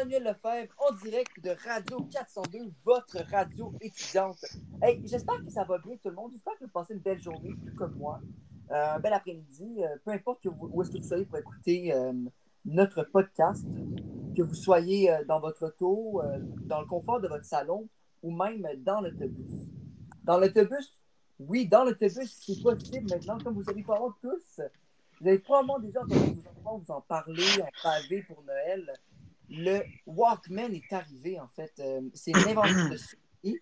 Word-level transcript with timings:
Emmanuel 0.00 0.24
Lefebvre 0.24 0.74
en 0.78 0.94
direct 0.94 1.40
de 1.42 1.50
Radio 1.66 2.02
402, 2.12 2.58
votre 2.84 3.18
radio 3.30 3.72
étudiante. 3.80 4.44
Hey, 4.82 5.00
j'espère 5.06 5.40
que 5.42 5.50
ça 5.50 5.64
va 5.64 5.78
bien 5.78 5.96
tout 6.02 6.10
le 6.10 6.14
monde. 6.14 6.32
J'espère 6.32 6.54
que 6.58 6.64
vous 6.64 6.70
passez 6.70 6.92
une 6.94 7.00
belle 7.00 7.20
journée, 7.22 7.54
tout 7.66 7.74
comme 7.74 7.94
moi. 7.94 8.20
Euh, 8.72 8.94
un 8.96 9.00
bel 9.00 9.12
après-midi. 9.12 9.82
Euh, 9.84 9.96
peu 10.04 10.10
importe 10.10 10.42
que 10.42 10.48
vous- 10.50 10.68
où 10.72 10.82
est-ce 10.82 10.90
que 10.90 10.98
vous 10.98 11.04
soyez 11.08 11.24
pour 11.24 11.38
écouter 11.38 11.94
euh, 11.94 12.12
notre 12.66 13.04
podcast, 13.04 13.64
que 14.36 14.42
vous 14.42 14.54
soyez 14.54 15.10
dans 15.28 15.40
votre 15.40 15.66
auto, 15.68 16.20
dans 16.66 16.80
le 16.80 16.86
confort 16.86 17.20
de 17.20 17.28
votre 17.28 17.44
salon 17.44 17.88
ou 18.22 18.30
même 18.36 18.66
dans 18.78 19.00
l'autobus. 19.00 19.70
Dans 20.24 20.38
l'autobus, 20.38 21.00
oui, 21.38 21.66
dans 21.68 21.84
l'autobus, 21.84 22.36
c'est 22.44 22.60
possible 22.62 23.08
maintenant, 23.08 23.38
comme 23.38 23.54
vous 23.54 23.70
allez 23.70 23.82
probablement 23.82 24.14
tous. 24.20 24.60
Vous 25.20 25.28
avez 25.28 25.38
probablement 25.38 25.78
déjà 25.78 26.02
entendu 26.02 26.34
vos 26.34 26.48
enfants 26.50 26.78
vous 26.86 26.92
en 26.92 27.00
parler, 27.00 27.44
en 27.62 27.68
pavé 27.82 28.22
pour 28.24 28.42
Noël. 28.44 28.92
Le 29.48 29.82
Walkman 30.06 30.72
est 30.72 30.92
arrivé, 30.92 31.38
en 31.38 31.48
fait. 31.48 31.72
Euh, 31.78 32.00
c'est 32.14 32.32
une 32.32 32.48
invention 32.48 32.88
de 32.88 32.96
Sony 32.96 33.60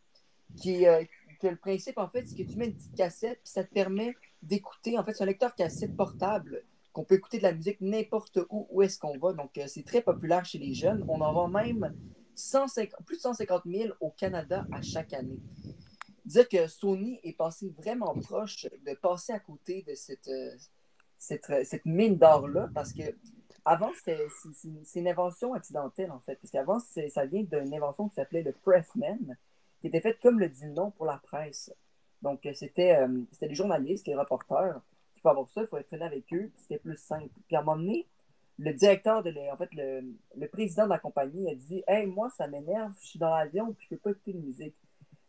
qui, 0.57 0.87
euh, 0.87 1.05
que 1.41 1.48
le 1.48 1.57
principe, 1.57 1.98
en 1.98 2.09
fait, 2.09 2.27
c'est 2.27 2.37
que 2.37 2.51
tu 2.51 2.57
mets 2.57 2.66
une 2.66 2.74
petite 2.74 2.95
cassette, 2.95 3.41
puis 3.43 3.52
ça 3.52 3.65
te 3.65 3.73
permet 3.73 4.15
d'écouter. 4.43 4.98
En 4.98 5.05
fait, 5.05 5.15
c'est 5.15 5.23
un 5.23 5.27
lecteur 5.27 5.55
cassette 5.55 5.97
portable 5.97 6.65
qu'on 6.93 7.05
peut 7.05 7.16
écouter 7.16 7.38
de 7.38 7.43
la 7.43 7.52
musique 7.52 7.80
n'importe 7.80 8.38
où, 8.51 8.66
où 8.70 8.83
est-ce 8.83 8.98
qu'on 8.98 9.19
va. 9.19 9.33
Donc, 9.33 9.59
euh, 9.59 9.66
c'est 9.66 9.84
très 9.84 10.01
populaire 10.01 10.45
chez 10.45 10.59
les 10.59 10.74
jeunes. 10.74 11.05
On 11.09 11.20
en 11.20 11.33
vend 11.33 11.48
même 11.48 11.95
150 12.37 13.05
plus 13.05 13.16
de 13.16 13.23
150 13.23 13.62
000 13.66 13.95
au 14.01 14.10
Canada 14.10 14.66
à 14.73 14.80
chaque 14.80 15.12
année. 15.12 15.41
Dire 16.24 16.48
que 16.48 16.66
Sony 16.69 17.21
est 17.23 17.37
passé 17.37 17.69
vraiment 17.77 18.15
proche 18.15 18.66
de 18.87 18.95
passer 18.95 19.32
à 19.32 19.41
côté 19.41 19.85
de 19.87 19.95
cette, 19.95 20.29
euh, 20.29 20.51
cette, 21.19 21.52
cette 21.65 21.85
mine 21.85 22.16
d'or-là, 22.16 22.71
parce 22.73 22.93
que 22.93 23.02
avant, 23.65 23.90
c'est 24.04 24.18
une 24.95 25.09
invention 25.09 25.54
accidentelle, 25.54 26.10
en 26.10 26.20
fait. 26.20 26.37
Parce 26.37 26.51
qu'avant, 26.51 26.79
ça 26.80 27.26
vient 27.26 27.43
d'une 27.43 27.74
invention 27.74 28.09
qui 28.09 28.15
s'appelait 28.16 28.43
le 28.43 28.52
Pressman, 28.52 29.37
qui 29.80 29.87
était 29.87 30.01
faite 30.01 30.18
comme 30.20 30.38
le 30.38 30.48
dit 30.48 30.65
le 30.65 30.73
nom 30.73 30.90
pour 30.90 31.07
la 31.07 31.18
presse. 31.18 31.73
Donc, 32.23 32.46
euh, 32.46 32.52
c'était 32.54 32.96
euh, 32.96 33.23
les 33.40 33.54
journalistes, 33.54 34.07
les 34.07 34.15
reporters 34.15 34.80
qui 35.15 35.20
pouvaient 35.20 35.30
avoir 35.30 35.48
ça, 35.51 35.62
il 35.62 35.66
fallait 35.66 35.85
traîner 35.85 36.04
avec 36.04 36.32
eux, 36.32 36.51
c'était 36.57 36.79
plus 36.79 36.96
simple. 36.96 37.29
Puis 37.46 37.57
à 37.57 37.60
un 37.60 37.62
moment 37.62 37.76
donné, 37.76 38.07
le 38.59 38.73
directeur, 38.73 39.23
de 39.23 39.32
en 39.52 39.57
fait, 39.57 39.70
le, 39.73 40.46
président 40.46 40.85
de 40.85 40.90
la 40.90 40.98
compagnie 40.98 41.51
a 41.51 41.54
dit 41.54 41.82
Hey, 41.87 42.07
moi, 42.07 42.30
ça 42.37 42.46
m'énerve, 42.46 42.92
je 43.01 43.07
suis 43.09 43.18
dans 43.18 43.30
l'avion, 43.30 43.73
puis 43.73 43.87
je 43.90 43.96
peux 43.96 44.01
pas 44.01 44.10
écouter 44.10 44.32
de 44.32 44.38
musique. 44.38 44.76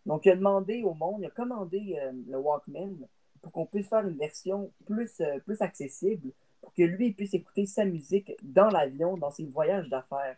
Donc, 0.06 0.25
il 0.25 0.31
a 0.31 0.36
demandé 0.36 0.83
au 0.83 0.94
monde, 0.94 1.22
il 1.22 1.25
a 1.25 1.31
commandé 1.31 1.97
euh, 2.00 2.11
le 2.28 2.38
Walkman 2.38 2.95
pour 3.41 3.52
qu'on 3.52 3.66
puisse 3.66 3.88
faire 3.89 4.08
une 4.08 4.17
version 4.17 4.72
plus, 4.86 5.19
euh, 5.22 5.39
plus 5.39 5.61
accessible, 5.61 6.31
pour 6.66 6.73
que 6.73 6.81
lui 6.81 7.13
puisse 7.13 7.35
écouter 7.35 7.67
sa 7.67 7.85
musique 7.85 8.31
dans 8.41 8.71
l'avion, 8.71 9.17
dans 9.17 9.30
ses 9.30 9.45
voyages 9.45 9.88
d'affaires. 9.88 10.35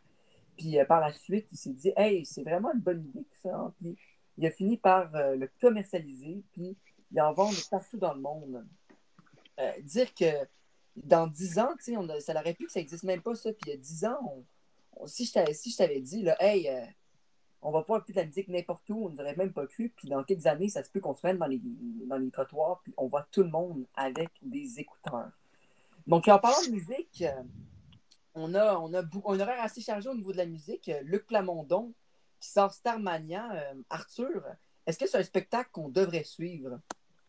Puis 0.58 0.78
euh, 0.78 0.84
par 0.84 1.00
la 1.00 1.14
suite, 1.14 1.48
il 1.54 1.58
s'est 1.58 1.72
dit 1.72 1.94
Hey, 1.96 2.26
c'est 2.26 2.44
vraiment 2.44 2.74
une 2.74 2.82
bonne 2.82 3.00
idée 3.06 3.26
ça. 3.42 3.56
hein. 3.56 3.74
Puis 3.80 3.96
il 4.38 4.46
a 4.46 4.52
fini 4.52 4.76
par 4.76 5.16
euh, 5.16 5.38
le 5.38 5.50
commercialiser, 5.62 6.44
puis 6.52 6.76
il 7.14 7.22
en 7.22 7.32
vend 7.32 7.50
partout 7.72 7.96
dans 7.98 8.14
le 8.14 8.20
monde. 8.20 8.68
Euh, 9.62 9.72
dire 9.84 10.14
que 10.14 10.26
dans 10.98 11.28
10 11.28 11.60
ans, 11.60 11.70
on 11.96 12.10
a- 12.10 12.20
ça 12.20 12.38
aurait 12.38 12.54
pu 12.54 12.66
que 12.66 12.72
ça 12.74 12.82
n'existe 12.82 13.06
même 13.06 13.22
pas, 13.22 13.34
ça. 13.36 13.54
Puis 13.54 13.62
il 13.68 13.70
y 13.70 13.74
a 13.74 13.78
10 13.78 14.04
ans, 14.06 14.44
si 15.06 15.26
je 15.26 15.78
t'avais 15.78 16.02
dit, 16.02 16.24
là, 16.24 16.36
hey, 16.42 16.70
on 17.62 17.72
va 17.72 17.82
pouvoir 17.82 18.00
écouter 18.00 18.14
de 18.14 18.20
la 18.20 18.26
musique 18.26 18.50
n'importe 18.50 18.90
où, 18.90 19.06
on 19.06 19.10
n'aurait 19.12 19.36
même 19.38 19.54
pas 19.54 19.66
cru. 19.66 19.94
Puis 19.96 20.10
dans 20.10 20.24
quelques 20.26 20.46
années, 20.46 20.68
ça 20.70 20.84
se 20.84 20.90
peut 20.92 21.00
qu'on 21.00 21.14
se 21.14 21.22
prenne 21.22 21.38
dans 21.38 21.48
les, 21.48 21.62
dans 22.08 22.18
les 22.18 22.30
trottoirs, 22.32 22.82
puis 22.84 22.94
on 22.98 23.08
voit 23.08 23.26
tout 23.32 23.44
le 23.44 23.50
monde 23.50 23.86
avec 23.96 24.30
des 24.42 24.80
écouteurs. 24.82 25.32
Donc, 26.08 26.28
en 26.30 26.40
parlant 26.40 26.64
de 26.64 26.72
musique, 26.72 27.22
euh, 27.22 27.44
on 28.34 28.56
a, 28.56 28.78
on 28.78 28.94
a 28.94 29.02
un 29.02 29.40
horaire 29.40 29.62
assez 29.62 29.82
chargé 29.82 30.08
au 30.08 30.16
niveau 30.16 30.32
de 30.32 30.38
la 30.38 30.46
musique. 30.46 30.90
Luc 31.04 31.28
Plamondon, 31.28 31.94
qui 32.40 32.50
sort 32.50 32.74
Starmania. 32.74 33.50
Euh, 33.54 33.74
Arthur, 33.90 34.44
est-ce 34.86 34.98
que 34.98 35.08
c'est 35.08 35.18
un 35.18 35.24
spectacle 35.24 35.70
qu'on 35.72 35.90
devrait 35.90 36.24
suivre? 36.24 36.80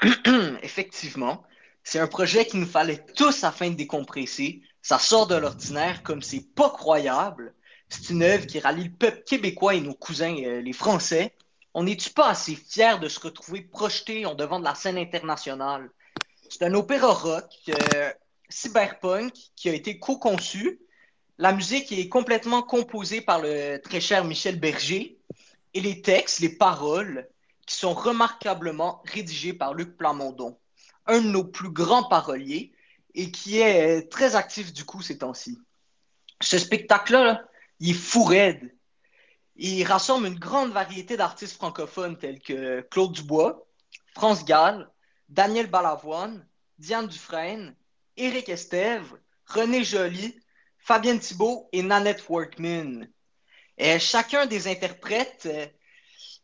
Effectivement, 0.63 1.43
c'est 1.83 1.99
un 1.99 2.07
projet 2.07 2.47
qu'il 2.47 2.61
nous 2.61 2.67
fallait 2.67 3.05
tous 3.17 3.43
afin 3.45 3.71
de 3.71 3.75
décompresser. 3.75 4.63
Ça 4.81 4.99
sort 4.99 5.27
de 5.27 5.35
l'ordinaire 5.35 6.03
comme 6.03 6.23
c'est 6.23 6.55
pas 6.55 6.71
croyable. 6.71 7.55
C'est 7.89 8.11
une 8.11 8.23
œuvre 8.23 8.47
qui 8.47 8.61
rallie 8.61 8.85
le 8.85 8.95
peuple 8.95 9.25
québécois 9.25 9.75
et 9.75 9.81
nos 9.81 9.95
cousins, 9.95 10.37
euh, 10.45 10.61
les 10.61 10.73
Français. 10.73 11.35
On 11.75 11.85
n'est-tu 11.85 12.11
pas 12.11 12.29
assez 12.29 12.55
fiers 12.55 12.99
de 13.01 13.09
se 13.09 13.19
retrouver 13.19 13.63
projetés 13.63 14.27
en 14.27 14.35
devant 14.35 14.61
de 14.61 14.65
la 14.65 14.75
scène 14.75 14.99
internationale? 14.99 15.91
C'est 16.49 16.63
un 16.63 16.75
opéra 16.75 17.13
rock, 17.13 17.71
cyberpunk, 18.49 19.33
qui 19.57 19.69
a 19.69 19.75
été 19.75 19.99
co-conçu. 19.99 20.81
La 21.39 21.53
musique 21.53 21.93
est 21.93 22.09
complètement 22.09 22.63
composée 22.63 23.21
par 23.21 23.41
le 23.41 23.79
très 23.79 24.01
cher 24.01 24.25
Michel 24.25 24.59
Berger. 24.59 25.19
Et 25.75 25.81
les 25.81 26.01
textes, 26.03 26.41
les 26.41 26.49
paroles, 26.49 27.29
qui 27.67 27.77
sont 27.77 27.93
remarquablement 27.93 29.03
rédigés 29.05 29.53
par 29.53 29.75
Luc 29.75 29.97
Plamondon, 29.97 30.59
un 31.07 31.21
de 31.21 31.29
nos 31.29 31.45
plus 31.45 31.71
grands 31.71 32.09
paroliers 32.09 32.73
et 33.15 33.31
qui 33.31 33.59
est 33.59 33.99
euh, 33.99 34.09
très 34.09 34.37
actif 34.37 34.73
du 34.73 34.85
coup 34.85 35.03
ces 35.03 35.19
temps-ci. 35.19 35.59
Ce 36.41 36.59
spectacle-là, 36.59 37.25
là, 37.25 37.45
il 37.81 37.91
est 37.91 37.95
fou 37.95 38.25
raide. 38.25 38.75
Il 39.57 39.85
rassemble 39.85 40.29
une 40.29 40.39
grande 40.39 40.71
variété 40.71 41.17
d'artistes 41.17 41.57
francophones 41.57 42.17
tels 42.17 42.41
que 42.41 42.81
Claude 42.91 43.13
Dubois, 43.13 43.67
France 44.15 44.45
Gall, 44.45 44.89
Daniel 45.29 45.67
Balavoine, 45.67 46.47
Diane 46.79 47.09
Dufresne, 47.09 47.75
Éric 48.19 48.49
Estève, 48.49 49.11
René 49.47 49.85
Joly, 49.85 50.39
Fabienne 50.79 51.21
Thibault 51.21 51.69
et 51.73 51.83
Nanette 51.83 52.29
Workman. 52.29 53.09
Et 53.77 53.99
chacun 53.99 54.47
des 54.47 54.69
interprètes 54.69 55.47
euh, 55.47 55.67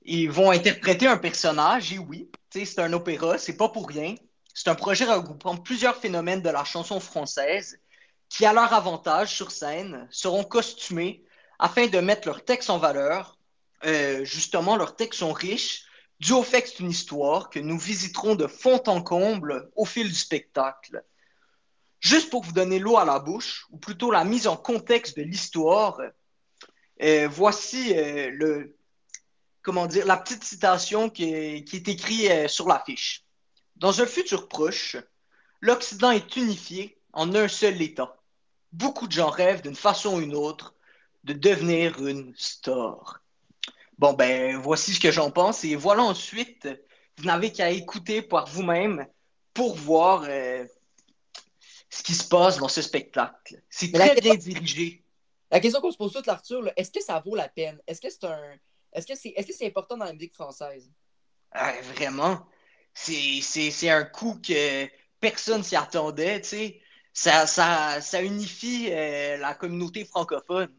ils 0.05 0.31
vont 0.31 0.51
interpréter 0.51 1.07
un 1.07 1.17
personnage, 1.17 1.93
et 1.93 1.99
oui, 1.99 2.31
c'est 2.51 2.79
un 2.79 2.93
opéra, 2.93 3.39
c'est 3.39 3.57
pas 3.57 3.71
pour 3.71 3.89
rien. 3.89 4.15
C'est 4.53 4.69
un 4.69 4.75
projet 4.75 5.07
regroupant 5.07 5.57
plusieurs 5.57 5.97
phénomènes 5.97 6.43
de 6.43 6.51
la 6.51 6.65
chanson 6.65 7.01
française 7.01 7.81
qui, 8.29 8.45
à 8.45 8.53
leur 8.53 8.73
avantage 8.73 9.35
sur 9.35 9.51
scène, 9.51 10.07
seront 10.11 10.45
costumés 10.45 11.25
afin 11.59 11.87
de 11.87 11.99
mettre 12.01 12.29
leurs 12.29 12.45
textes 12.45 12.71
en 12.71 12.79
valeur. 12.79 13.39
Euh, 13.87 14.25
justement, 14.25 14.77
leurs 14.77 14.95
textes 14.95 15.21
sont 15.21 15.33
riches, 15.33 15.87
dû 16.21 16.33
au 16.33 16.43
fait 16.43 16.63
que 16.63 16.69
c'est 16.69 16.81
une 16.81 16.91
histoire 16.91 17.49
que 17.49 17.59
nous 17.59 17.79
visiterons 17.79 18.35
de 18.35 18.47
fond 18.47 18.83
en 18.87 19.03
comble 19.03 19.71
au 19.75 19.87
fil 19.87 20.09
du 20.09 20.15
spectacle. 20.15 21.03
Juste 22.05 22.29
pour 22.29 22.43
vous 22.43 22.53
donner 22.53 22.79
l'eau 22.79 22.99
à 22.99 23.07
la 23.07 23.19
bouche, 23.19 23.65
ou 23.71 23.79
plutôt 23.79 24.11
la 24.11 24.25
mise 24.25 24.47
en 24.47 24.59
contexte 24.59 25.17
de 25.17 25.23
l'histoire, 25.23 25.99
euh, 27.03 27.29
voici 27.33 27.97
euh, 27.97 28.31
le, 28.31 28.77
la 30.05 30.19
petite 30.19 30.45
citation 30.45 31.09
qui 31.09 31.33
est, 31.33 31.75
écrite 31.89 32.31
euh, 32.31 32.47
sur 32.47 32.69
l'affiche. 32.69 33.25
Dans 33.77 34.03
un 34.03 34.07
futur 34.07 34.49
proche, 34.49 34.97
l'Occident 35.63 36.11
est 36.11 36.37
unifié 36.37 36.99
en 37.15 37.35
un 37.35 37.49
seul 37.49 37.81
État. 37.81 38.15
Beaucoup 38.71 39.07
de 39.07 39.13
gens 39.13 39.31
rêvent 39.31 39.63
d'une 39.63 39.75
façon 39.75 40.19
ou 40.19 40.21
une 40.21 40.37
autre 40.37 40.75
de 41.25 41.33
devenir 41.33 42.07
une 42.07 42.35
star. 42.37 43.23
Bon, 43.97 44.13
ben, 44.13 44.59
voici 44.59 44.93
ce 44.93 45.01
que 45.01 45.11
j'en 45.11 45.31
pense. 45.31 45.65
Et 45.65 45.75
voilà 45.75 46.03
ensuite, 46.03 46.69
vous 47.17 47.25
n'avez 47.25 47.51
qu'à 47.51 47.71
écouter 47.71 48.21
par 48.21 48.47
vous-même 48.47 49.07
pour 49.55 49.75
voir 49.75 50.27
ce 51.95 52.03
qui 52.03 52.15
se 52.15 52.27
passe 52.27 52.59
dans 52.59 52.69
ce 52.69 52.83
spectacle. 52.83 53.63
C'est 53.71 53.93
très 53.93 54.15
bien 54.17 54.33
question- 54.33 54.53
dirigé. 54.53 55.05
La 55.51 55.61
question 55.61 55.81
qu'on 55.81 55.93
se 55.93 55.97
pose 55.97 56.13
toute, 56.13 56.27
Arthur, 56.27 56.69
est-ce 56.77 56.91
que 56.91 57.01
ça 57.01 57.23
vaut 57.25 57.37
la 57.37 57.49
peine? 57.49 57.81
Est-ce 57.87 58.01
que 58.01 58.11
c'est 58.11 58.25
un. 58.25 58.57
Est-ce 58.93 59.07
que 59.07 59.15
c'est 59.15 59.33
est 59.37 59.49
-ce 59.49 59.67
important 59.67 59.97
dans 59.97 60.05
la 60.05 60.13
musique 60.13 60.35
française? 60.35 60.91
Ah, 61.53 61.73
vraiment, 61.95 62.47
c'est 62.93 63.91
un 63.91 64.05
coup 64.05 64.41
que 64.45 64.89
personne 65.21 65.63
s'y 65.63 65.77
attendait, 65.77 66.41
tu 66.41 66.49
sais. 66.49 66.81
Ça, 67.13 67.47
ça, 67.47 68.01
ça 68.01 68.23
unifie 68.23 68.89
euh, 68.91 69.37
la 69.37 69.55
communauté 69.55 70.05
francophone. 70.05 70.75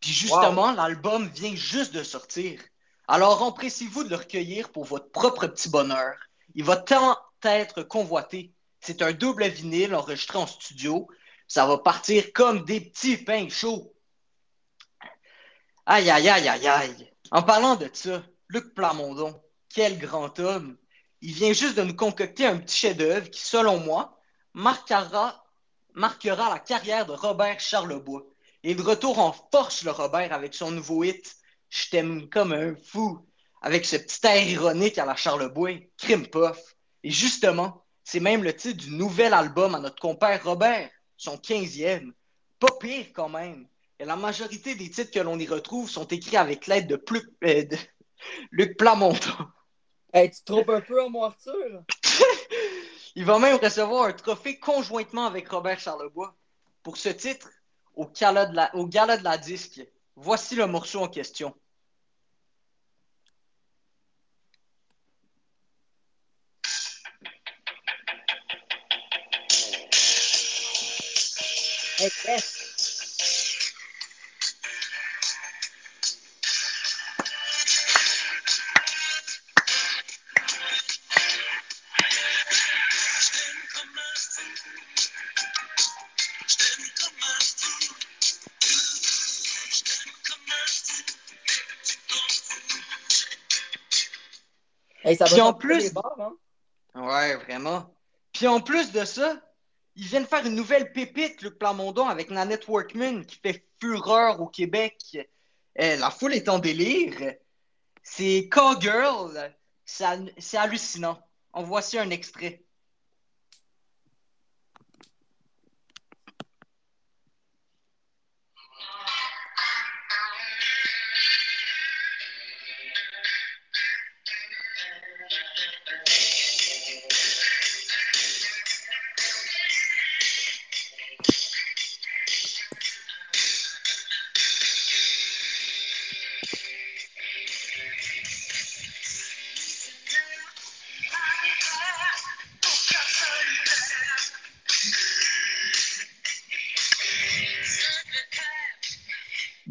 Puis 0.00 0.12
justement, 0.12 0.72
l'album 0.72 1.28
vient 1.28 1.54
juste 1.54 1.94
de 1.94 2.02
sortir. 2.02 2.60
Alors 3.08 3.42
empressez-vous 3.42 4.04
de 4.04 4.10
le 4.10 4.16
recueillir 4.16 4.70
pour 4.70 4.84
votre 4.84 5.10
propre 5.10 5.46
petit 5.46 5.70
bonheur. 5.70 6.14
Il 6.54 6.64
va 6.64 6.76
tant 6.76 7.16
être 7.42 7.82
convoité. 7.82 8.52
C'est 8.86 9.02
un 9.02 9.12
double 9.12 9.48
vinyle 9.48 9.96
enregistré 9.96 10.38
en 10.38 10.46
studio. 10.46 11.08
Ça 11.48 11.66
va 11.66 11.76
partir 11.76 12.32
comme 12.32 12.64
des 12.64 12.80
petits 12.80 13.16
pains 13.16 13.48
chauds. 13.48 13.92
Aïe, 15.86 16.08
aïe, 16.08 16.28
aïe, 16.28 16.48
aïe, 16.48 16.68
aïe. 16.68 17.12
En 17.32 17.42
parlant 17.42 17.74
de 17.74 17.90
ça, 17.92 18.22
Luc 18.48 18.74
Plamondon, 18.74 19.42
quel 19.68 19.98
grand 19.98 20.38
homme. 20.38 20.76
Il 21.20 21.32
vient 21.32 21.52
juste 21.52 21.76
de 21.76 21.82
nous 21.82 21.96
concocter 21.96 22.46
un 22.46 22.58
petit 22.58 22.76
chef-d'œuvre 22.76 23.28
qui, 23.28 23.40
selon 23.40 23.80
moi, 23.80 24.20
marquera, 24.54 25.44
la 25.96 26.58
carrière 26.60 27.06
de 27.06 27.12
Robert 27.12 27.58
Charlebois. 27.58 28.22
Et 28.62 28.76
de 28.76 28.82
retour 28.82 29.18
en 29.18 29.32
force, 29.50 29.82
le 29.82 29.90
Robert, 29.90 30.32
avec 30.32 30.54
son 30.54 30.70
nouveau 30.70 31.02
hit 31.02 31.34
Je 31.70 31.90
t'aime 31.90 32.28
comme 32.28 32.52
un 32.52 32.76
fou, 32.76 33.26
avec 33.62 33.84
ce 33.84 33.96
petit 33.96 34.24
air 34.28 34.48
ironique 34.48 34.98
à 34.98 35.04
la 35.04 35.16
Charlebois, 35.16 35.90
Crime 35.98 36.28
Puff. 36.28 36.76
Et 37.02 37.10
justement, 37.10 37.85
c'est 38.06 38.20
même 38.20 38.44
le 38.44 38.54
titre 38.54 38.84
du 38.84 38.92
nouvel 38.92 39.34
album 39.34 39.74
à 39.74 39.80
notre 39.80 40.00
compère 40.00 40.44
Robert, 40.44 40.88
son 41.16 41.34
15e. 41.34 42.12
Pas 42.60 42.72
pire 42.78 43.06
quand 43.12 43.28
même. 43.28 43.66
Et 43.98 44.04
la 44.04 44.14
majorité 44.14 44.76
des 44.76 44.88
titres 44.88 45.10
que 45.10 45.18
l'on 45.18 45.36
y 45.40 45.46
retrouve 45.46 45.90
sont 45.90 46.06
écrits 46.06 46.36
avec 46.36 46.68
l'aide 46.68 46.86
de, 46.86 47.02
euh, 47.42 47.64
de, 47.64 47.76
Luc 48.52 48.76
Plamondon. 48.76 49.48
Hey, 50.12 50.30
tu 50.30 50.38
te 50.38 50.52
trompes 50.52 50.68
un 50.68 50.80
peu, 50.80 51.00
Arthur? 51.20 51.82
Il 53.16 53.24
va 53.24 53.40
même 53.40 53.58
recevoir 53.60 54.04
un 54.04 54.12
trophée 54.12 54.60
conjointement 54.60 55.26
avec 55.26 55.48
Robert 55.48 55.80
Charlebois. 55.80 56.36
Pour 56.84 56.98
ce 56.98 57.08
titre, 57.08 57.50
au 57.96 58.06
gala 58.06 58.46
de 58.46 58.54
la, 58.54 58.72
au 58.76 58.86
gala 58.86 59.16
de 59.16 59.24
la 59.24 59.36
disque, 59.36 59.84
voici 60.14 60.54
le 60.54 60.68
morceau 60.68 61.00
en 61.00 61.08
question. 61.08 61.52
Hey, 72.06 72.12
hey. 72.24 72.40
Ça 95.16 95.24
va 95.24 95.30
Puis 95.30 95.40
en 95.40 95.54
plus- 95.54 95.82
des 95.82 95.90
bars, 95.90 96.16
hein? 96.20 96.36
Ouais, 96.94 97.34
vraiment. 97.36 97.92
Puis 98.32 98.46
en 98.46 98.60
plus 98.60 98.92
de 98.92 99.04
ça, 99.04 99.40
ils 99.96 100.06
viennent 100.06 100.26
faire 100.26 100.44
une 100.44 100.54
nouvelle 100.54 100.92
pépite, 100.92 101.42
Luc 101.42 101.58
Plamondon, 101.58 102.06
avec 102.06 102.30
Nanette 102.30 102.68
Workman, 102.68 103.24
qui 103.24 103.38
fait 103.42 103.66
fureur 103.80 104.40
au 104.40 104.46
Québec. 104.46 105.18
Eh, 105.74 105.96
la 105.96 106.10
foule 106.10 106.34
est 106.34 106.48
en 106.48 106.58
délire. 106.58 107.34
C'est 108.02 108.48
Cowgirl. 108.50 109.52
C'est 109.84 110.04
c'est 110.38 110.58
hallucinant. 110.58 111.18
En 111.52 111.62
voici 111.62 111.98
un 111.98 112.10
extrait. 112.10 112.65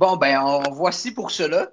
Bon, 0.08 0.18
ben, 0.18 0.38
en 0.38 0.70
voici 0.70 1.12
pour 1.12 1.32
cela. 1.32 1.72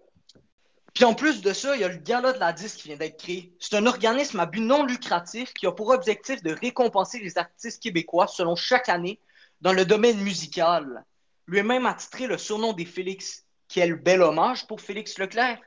Puis 0.95 1.05
en 1.05 1.13
plus 1.13 1.43
de 1.43 1.53
ça, 1.53 1.77
il 1.77 1.83
y 1.83 1.85
a 1.85 1.89
le 1.89 1.99
Gala 1.99 2.33
de 2.33 2.39
la 2.39 2.55
disque 2.55 2.79
qui 2.79 2.89
vient 2.89 2.97
d'être 2.97 3.19
créé. 3.19 3.55
C'est 3.61 3.77
un 3.77 3.85
organisme 3.85 4.41
à 4.41 4.47
but 4.47 4.63
non 4.63 4.87
lucratif 4.87 5.53
qui 5.53 5.67
a 5.67 5.73
pour 5.73 5.91
objectif 5.91 6.43
de 6.43 6.55
récompenser 6.55 7.19
les 7.19 7.37
artistes 7.37 7.83
québécois 7.83 8.27
selon 8.27 8.57
chaque 8.57 8.89
année 8.89 9.21
dans 9.61 9.75
le 9.75 9.85
domaine 9.85 10.19
musical. 10.23 11.05
Lui-même 11.47 11.85
a 11.85 11.93
titré 11.93 12.27
le 12.27 12.39
surnom 12.39 12.73
des 12.73 12.87
Félix. 12.87 13.45
Quel 13.69 13.97
bel 13.97 14.23
hommage 14.23 14.67
pour 14.67 14.81
Félix 14.81 15.19
Leclerc. 15.19 15.61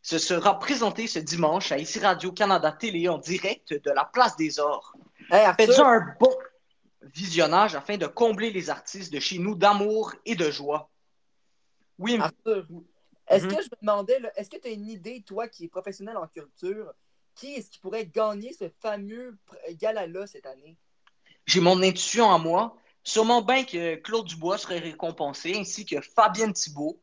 Ce 0.00 0.16
sera 0.16 0.58
présenté 0.58 1.08
ce 1.08 1.18
dimanche 1.18 1.70
à 1.70 1.76
ICI 1.76 1.98
Radio-Canada 1.98 2.72
Télé 2.72 3.10
en 3.10 3.18
direct 3.18 3.74
de 3.74 3.90
la 3.90 4.06
Place 4.06 4.36
des 4.36 4.58
Ors. 4.58 4.94
Hey, 5.30 5.52
Faites 5.58 5.78
un 5.80 6.00
bon 6.18 6.34
visionnage 7.02 7.74
afin 7.74 7.98
de 7.98 8.06
combler 8.06 8.52
les 8.52 8.70
artistes 8.70 9.12
de 9.12 9.20
chez 9.20 9.38
nous 9.38 9.54
d'amour 9.54 10.14
et 10.24 10.34
de 10.34 10.50
joie. 10.50 10.88
Oui, 11.98 12.18
Arthur, 12.20 12.66
est-ce 13.28 13.44
Mhm. 13.46 13.56
que 13.56 13.62
je 13.62 13.68
me 13.68 13.80
demandais, 13.80 14.20
est-ce 14.36 14.50
que 14.50 14.56
tu 14.58 14.68
as 14.68 14.72
une 14.72 14.88
idée, 14.88 15.22
toi 15.22 15.48
qui 15.48 15.64
es 15.64 15.68
professionnel 15.68 16.16
en 16.16 16.26
culture, 16.26 16.92
qui 17.34 17.54
est-ce 17.54 17.70
qui 17.70 17.78
pourrait 17.78 18.06
gagner 18.06 18.52
ce 18.52 18.68
fameux 18.80 19.36
gala-là 19.72 20.26
cette 20.26 20.46
année? 20.46 20.76
j'ai 21.46 21.60
mon 21.60 21.80
intuition 21.82 22.30
à 22.32 22.38
moi. 22.38 22.76
Sûrement 23.04 23.40
bien 23.40 23.62
que 23.64 23.94
Claude 23.96 24.26
Dubois 24.26 24.58
serait 24.58 24.80
récompensé, 24.80 25.54
ainsi 25.56 25.86
que 25.86 26.00
Fabienne 26.00 26.52
Thibault. 26.52 27.00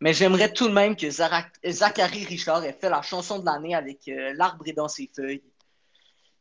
Mais 0.00 0.12
j'aimerais 0.12 0.52
tout 0.52 0.68
de 0.68 0.74
même 0.74 0.94
que 0.94 1.08
Zara- 1.08 1.50
Zachary 1.66 2.24
Richard 2.26 2.62
ait 2.64 2.74
fait 2.78 2.90
la 2.90 3.00
chanson 3.00 3.38
de 3.38 3.46
l'année 3.46 3.74
avec 3.74 4.06
euh, 4.08 4.34
L'arbre 4.34 4.68
est 4.68 4.74
dans 4.74 4.88
ses 4.88 5.10
feuilles. 5.16 5.42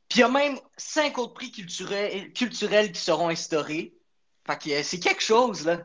Puis 0.10 0.18
il 0.18 0.20
y 0.20 0.24
a 0.24 0.30
même 0.30 0.60
cinq 0.76 1.18
autres 1.18 1.34
prix 1.34 1.50
culturels, 1.50 2.34
culturels 2.34 2.92
qui 2.92 3.00
seront 3.00 3.30
instaurés. 3.30 3.94
Fait 4.46 4.58
que 4.62 4.70
euh, 4.72 4.84
c'est 4.84 5.00
quelque 5.00 5.24
chose, 5.24 5.66
là. 5.66 5.82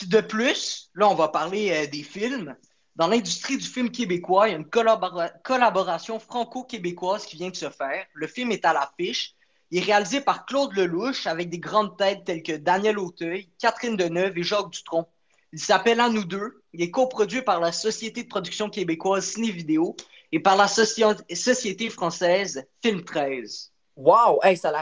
Puis 0.00 0.08
de 0.08 0.22
plus, 0.22 0.90
là, 0.94 1.10
on 1.10 1.14
va 1.14 1.28
parler 1.28 1.70
euh, 1.72 1.86
des 1.86 2.02
films. 2.02 2.56
Dans 2.96 3.06
l'industrie 3.06 3.58
du 3.58 3.66
film 3.66 3.90
québécois, 3.90 4.48
il 4.48 4.52
y 4.52 4.54
a 4.54 4.58
une 4.58 4.64
collabora- 4.64 5.30
collaboration 5.44 6.18
franco-québécoise 6.18 7.26
qui 7.26 7.36
vient 7.36 7.50
de 7.50 7.56
se 7.56 7.68
faire. 7.68 8.06
Le 8.14 8.26
film 8.26 8.50
est 8.50 8.64
à 8.64 8.72
l'affiche. 8.72 9.34
Il 9.70 9.78
est 9.78 9.84
réalisé 9.84 10.22
par 10.22 10.46
Claude 10.46 10.72
Lelouch 10.74 11.26
avec 11.26 11.50
des 11.50 11.58
grandes 11.58 11.98
têtes 11.98 12.24
telles 12.24 12.42
que 12.42 12.52
Daniel 12.56 12.98
Auteuil, 12.98 13.50
Catherine 13.58 13.94
Deneuve 13.94 14.38
et 14.38 14.42
Jacques 14.42 14.70
Dutronc. 14.70 15.06
Il 15.52 15.60
s'appelle 15.60 16.00
À 16.00 16.08
nous 16.08 16.24
deux. 16.24 16.62
Il 16.72 16.80
est 16.80 16.90
coproduit 16.90 17.42
par 17.42 17.60
la 17.60 17.72
Société 17.72 18.22
de 18.22 18.28
production 18.28 18.70
québécoise 18.70 19.26
Ciné 19.26 19.50
Vidéo 19.50 19.96
et 20.32 20.40
par 20.40 20.56
la 20.56 20.64
soci- 20.66 21.34
Société 21.36 21.90
française 21.90 22.66
Film 22.82 23.04
13. 23.04 23.70
Wow! 23.96 24.40
Hey, 24.42 24.56
ça 24.56 24.70
a 24.70 24.72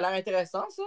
l'air 0.00 0.12
intéressant, 0.12 0.64
ça. 0.68 0.82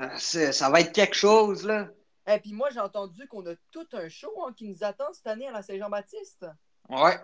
Euh, 0.00 0.08
c'est- 0.16 0.52
ça 0.52 0.70
va 0.70 0.80
être 0.80 0.92
quelque 0.92 1.16
chose, 1.16 1.66
là. 1.66 1.88
Et 2.28 2.38
puis 2.38 2.52
moi, 2.52 2.70
j'ai 2.70 2.80
entendu 2.80 3.26
qu'on 3.28 3.46
a 3.46 3.54
tout 3.70 3.86
un 3.92 4.08
show 4.08 4.32
hein, 4.46 4.52
qui 4.56 4.68
nous 4.68 4.82
attend 4.82 5.12
cette 5.12 5.26
année 5.26 5.48
à 5.48 5.52
la 5.52 5.62
Saint-Jean-Baptiste. 5.62 6.46
Ouais. 6.88 7.18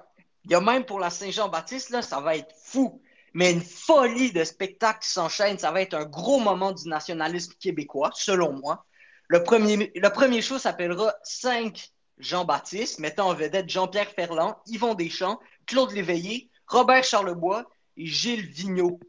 Il 0.45 0.53
y 0.53 0.55
a 0.55 0.61
même 0.61 0.85
pour 0.85 1.01
la 1.01 1.11
Saint-Jean-Baptiste, 1.11 1.91
là, 1.91 2.03
ça 2.03 2.21
va 2.21 2.37
être 2.37 2.55
fou. 2.57 3.03
Mais 3.35 3.53
une 3.53 3.61
folie 3.61 4.33
de 4.33 4.45
spectacles 4.45 5.01
qui 5.01 5.11
s'enchaînent. 5.11 5.59
Ça 5.59 5.71
va 5.71 5.83
être 5.83 5.95
un 5.95 6.07
gros 6.07 6.41
moment 6.41 6.73
du 6.73 6.89
nationalisme 6.89 7.53
québécois, 7.61 8.11
selon 8.15 8.53
moi. 8.53 8.87
Le 9.29 9.43
premier, 9.43 9.93
le 9.95 10.09
premier 10.09 10.41
show 10.41 10.59
s'appellera 10.59 11.15
5 11.23 11.91
Jean-Baptiste, 12.19 12.99
mettant 12.99 13.29
en 13.29 13.35
vedette 13.35 13.69
Jean-Pierre 13.69 14.11
Ferland, 14.11 14.55
Yvon 14.67 14.95
Deschamps, 14.95 15.38
Claude 15.67 15.93
Léveillé, 15.93 16.50
Robert 16.67 17.05
Charlebois 17.05 17.65
et 17.97 18.07
Gilles 18.07 18.47
Vigneault. 18.47 19.00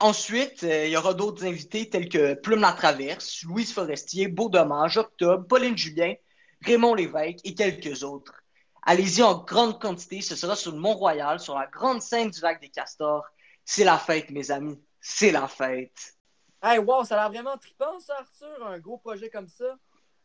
Ensuite, 0.00 0.64
euh, 0.64 0.86
il 0.86 0.92
y 0.92 0.96
aura 0.96 1.14
d'autres 1.14 1.44
invités 1.44 1.88
tels 1.88 2.08
que 2.08 2.34
Plume 2.34 2.60
la 2.60 2.72
Traverse, 2.72 3.42
Louise 3.44 3.72
Forestier, 3.72 4.28
Beau 4.28 4.48
Dommage, 4.48 4.98
Octobre, 4.98 5.46
Pauline 5.46 5.78
Julien, 5.78 6.14
Raymond 6.62 6.94
Lévesque 6.94 7.40
et 7.44 7.54
quelques 7.54 8.02
autres. 8.02 8.34
Allez-y 8.82 9.22
en 9.22 9.38
grande 9.38 9.80
quantité, 9.80 10.20
ce 10.20 10.36
sera 10.36 10.56
sur 10.56 10.72
le 10.72 10.78
Mont-Royal, 10.78 11.40
sur 11.40 11.58
la 11.58 11.66
grande 11.66 12.02
scène 12.02 12.30
du 12.30 12.40
lac 12.40 12.60
des 12.60 12.68
Castors. 12.68 13.24
C'est 13.64 13.84
la 13.84 13.98
fête, 13.98 14.30
mes 14.30 14.50
amis. 14.50 14.78
C'est 15.00 15.30
la 15.30 15.48
fête. 15.48 16.14
Hey, 16.62 16.78
wow, 16.78 17.04
ça 17.04 17.14
a 17.14 17.18
l'air 17.20 17.30
vraiment 17.30 17.56
trippant, 17.56 17.98
ça, 18.00 18.14
Arthur, 18.18 18.66
un 18.66 18.78
gros 18.78 18.98
projet 18.98 19.30
comme 19.30 19.48
ça. 19.48 19.76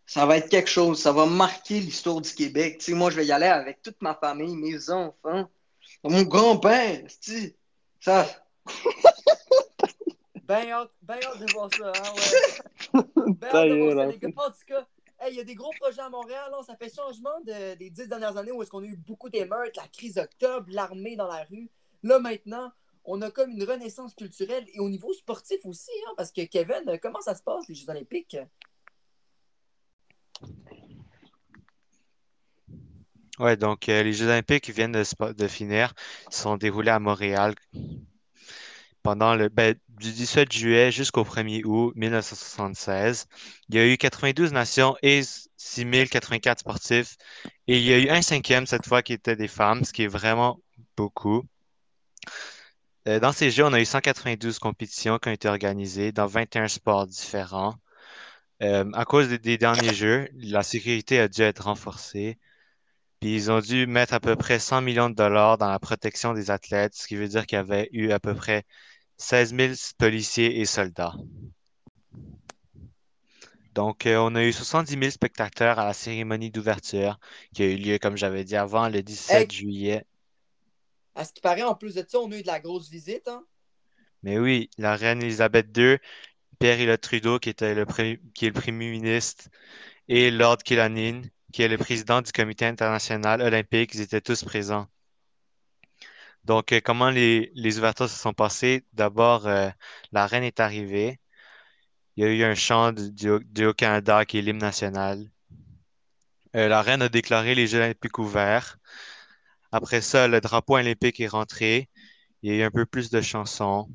Ça 0.06 0.26
va 0.26 0.38
être 0.38 0.50
quelque 0.50 0.70
chose. 0.70 1.02
Ça 1.02 1.12
va 1.12 1.26
marquer 1.26 1.80
l'histoire 1.80 2.20
du 2.20 2.34
Québec. 2.34 2.80
Tu 2.80 2.86
sais, 2.86 2.94
moi, 2.94 3.12
je 3.12 3.18
vais 3.18 3.26
y 3.26 3.32
aller 3.32 3.46
avec 3.46 3.82
toute 3.82 4.02
ma 4.02 4.16
famille, 4.16 4.56
mes 4.56 4.90
enfants, 4.90 5.50
mon 6.04 6.24
grand-père. 6.24 7.04
Ça, 8.00 8.26
Ben 10.44 10.68
hâte, 10.72 10.90
ben 11.04 11.20
hâte 11.24 11.40
de 11.40 11.52
voir 11.54 11.70
ça, 11.72 11.92
hein, 11.96 12.14
ouais. 12.16 13.02
Ben 13.40 13.48
hâte 13.50 13.70
de 13.70 13.76
voir 13.84 13.96
ça, 13.98 14.04
hein. 14.04 14.08
les 14.08 14.18
gars. 14.18 14.30
En 14.36 14.50
tout 14.50 14.66
cas, 14.66 14.88
hey, 15.22 15.34
il 15.34 15.38
y 15.38 15.40
a 15.40 15.44
des 15.44 15.54
gros 15.54 15.72
projets 15.80 16.02
à 16.02 16.10
Montréal, 16.10 16.50
là. 16.52 16.58
ça 16.66 16.76
fait 16.76 16.92
changement 16.94 17.40
de- 17.46 17.76
des 17.76 17.90
dix 17.92 18.08
dernières 18.08 18.36
années 18.36 18.52
où 18.52 18.64
est-ce 18.64 18.72
qu'on 18.72 18.82
a 18.82 18.88
eu 18.88 18.96
beaucoup 18.98 19.30
d'émeutes, 19.30 19.76
la 19.78 19.88
crise 19.88 20.16
d'octobre, 20.16 20.66
l'armée 20.72 21.16
dans 21.16 21.28
la 21.28 21.44
rue. 21.44 21.70
Là, 22.02 22.18
maintenant, 22.20 22.72
on 23.06 23.22
a 23.22 23.30
comme 23.30 23.52
une 23.52 23.64
renaissance 23.64 24.16
culturelle 24.16 24.66
et 24.74 24.80
au 24.80 24.90
niveau 24.90 25.14
sportif 25.14 25.64
aussi, 25.66 25.92
hein, 26.08 26.14
parce 26.18 26.32
que 26.32 26.42
Kevin, 26.46 26.98
comment 27.02 27.22
ça 27.22 27.36
se 27.36 27.44
passe, 27.44 27.68
les 27.68 27.76
Jeux 27.76 27.90
Olympiques? 27.90 28.38
Ouais, 33.40 33.56
donc 33.56 33.88
euh, 33.88 34.04
les 34.04 34.12
Jeux 34.14 34.26
olympiques 34.26 34.70
viennent 34.70 34.92
de, 34.92 35.32
de 35.32 35.48
finir, 35.48 35.94
Ils 36.30 36.36
sont 36.36 36.58
déroulés 36.58 36.92
à 36.92 37.00
Montréal 37.00 37.56
pendant 39.04 39.36
le 39.36 39.50
ben, 39.50 39.76
du 39.90 40.12
17 40.12 40.52
juillet 40.52 40.92
jusqu'au 40.92 41.24
1er 41.24 41.64
août 41.66 41.94
1976. 41.96 43.28
Il 43.70 43.76
y 43.76 43.80
a 43.80 43.86
eu 43.88 43.98
92 43.98 44.54
nations 44.54 44.96
et 45.04 45.22
6084 45.58 46.60
sportifs. 46.60 47.18
Et 47.68 47.78
il 47.78 47.84
y 47.84 47.94
a 47.94 48.00
eu 48.00 48.10
un 48.10 48.22
cinquième 48.22 48.66
cette 48.66 48.86
fois 48.88 49.02
qui 49.04 49.14
était 49.14 49.36
des 49.36 49.48
femmes, 49.48 49.84
ce 49.84 49.94
qui 49.94 50.04
est 50.04 50.08
vraiment 50.08 50.60
beaucoup. 50.98 51.44
Euh, 53.08 53.20
dans 53.20 53.32
ces 53.32 53.52
Jeux, 53.52 53.66
on 53.66 53.74
a 53.74 53.80
eu 53.80 53.86
192 53.86 54.60
compétitions 54.60 55.20
qui 55.20 55.30
ont 55.30 55.32
été 55.32 55.48
organisées 55.48 56.12
dans 56.12 56.28
21 56.28 56.68
sports 56.68 57.08
différents. 57.08 57.76
Euh, 58.62 58.92
à 58.94 59.06
cause 59.06 59.30
des, 59.30 59.40
des 59.40 59.58
derniers 59.58 59.94
jeux, 59.94 60.28
la 60.36 60.64
sécurité 60.64 61.20
a 61.20 61.28
dû 61.28 61.42
être 61.42 61.66
renforcée. 61.66 62.38
Puis 63.22 63.36
ils 63.36 63.52
ont 63.52 63.60
dû 63.60 63.86
mettre 63.88 64.14
à 64.14 64.20
peu 64.20 64.36
près 64.36 64.60
100 64.60 64.82
millions 64.82 65.10
de 65.10 65.16
dollars 65.16 65.58
dans 65.58 65.70
la 65.70 65.80
protection 65.80 66.34
des 66.34 66.52
athlètes, 66.52 66.96
ce 66.96 67.08
qui 67.08 67.16
veut 67.16 67.28
dire 67.28 67.46
qu'il 67.46 67.58
y 67.58 67.60
avait 67.60 67.90
eu 67.92 68.12
à 68.12 68.20
peu 68.20 68.34
près 68.34 68.66
16 69.18 69.54
000 69.54 69.94
policiers 69.98 70.60
et 70.60 70.66
soldats. 70.66 71.14
Donc, 73.76 74.06
euh, 74.06 74.18
on 74.18 74.36
a 74.36 74.44
eu 74.44 74.52
70 74.52 74.98
000 74.98 75.12
spectateurs 75.12 75.80
à 75.80 75.86
la 75.86 75.94
cérémonie 75.94 76.52
d'ouverture 76.52 77.20
qui 77.54 77.64
a 77.64 77.68
eu 77.68 77.76
lieu, 77.78 77.98
comme 77.98 78.18
j'avais 78.18 78.44
dit 78.44 78.56
avant, 78.56 78.90
le 78.90 79.02
17 79.02 79.52
Hey. 79.52 79.58
juillet. 79.58 80.04
À 81.16 81.26
ce 81.26 81.34
qui 81.34 81.42
paraît, 81.42 81.64
en 81.64 81.76
plus 81.76 81.96
de 81.96 82.06
ça, 82.08 82.20
on 82.20 82.32
a 82.32 82.38
eu 82.38 82.42
de 82.42 82.48
la 82.48 82.60
grosse 82.60 82.90
visite. 82.90 83.28
Hein? 83.28 83.44
Mais 84.24 84.38
oui, 84.40 84.70
la 84.78 84.96
reine 84.96 85.22
Elisabeth 85.22 85.72
II, 85.74 86.00
Pierre-Éliott 86.60 87.02
Trudeau, 87.02 87.40
qui 87.40 87.50
était 87.50 87.76
le 87.76 87.86
qui 88.34 88.46
est 88.46 88.50
le 88.50 88.54
premier 88.62 88.90
ministre, 88.92 89.46
et 90.10 90.32
Lord 90.32 90.60
Killanine, 90.60 91.30
qui 91.52 91.64
est 91.64 91.68
le 91.68 91.78
président 91.78 92.22
du 92.22 92.32
Comité 92.32 92.66
international 92.66 93.42
olympique, 93.42 93.94
ils 93.96 94.02
étaient 94.02 94.22
tous 94.22 94.44
présents. 94.44 94.88
Donc, 96.46 96.72
euh, 96.74 96.82
comment 96.84 97.10
les, 97.10 97.52
les 97.56 97.78
ouvertures 97.78 98.10
se 98.10 98.18
sont 98.18 98.34
passées? 98.34 98.86
D'abord, 98.94 99.48
euh, 99.48 99.70
la 100.12 100.26
reine 100.28 100.44
est 100.44 100.60
arrivée. 100.60 101.20
Il 102.16 102.24
y 102.24 102.28
a 102.28 102.32
eu 102.32 102.44
un 102.44 102.56
chant 102.56 102.92
du, 102.92 103.30
Haut-Canada 103.66 104.26
qui 104.26 104.40
est 104.40 104.42
l'hymne 104.42 104.58
national. 104.60 105.32
Euh, 106.56 106.68
la 106.68 106.82
reine 106.82 107.02
a 107.02 107.10
déclaré 107.10 107.56
les 107.56 107.68
Jeux 107.68 107.78
olympiques 107.80 108.20
ouverts. 108.20 108.78
Après 109.72 110.02
ça, 110.02 110.28
le 110.28 110.42
drapeau 110.42 110.76
olympique 110.78 111.20
est 111.20 111.28
rentré. 111.28 111.90
Il 112.42 112.52
y 112.52 112.56
a 112.56 112.58
eu 112.64 112.64
un 112.64 112.72
peu 112.72 112.86
plus 112.86 113.10
de 113.10 113.22
chansons. 113.22 113.90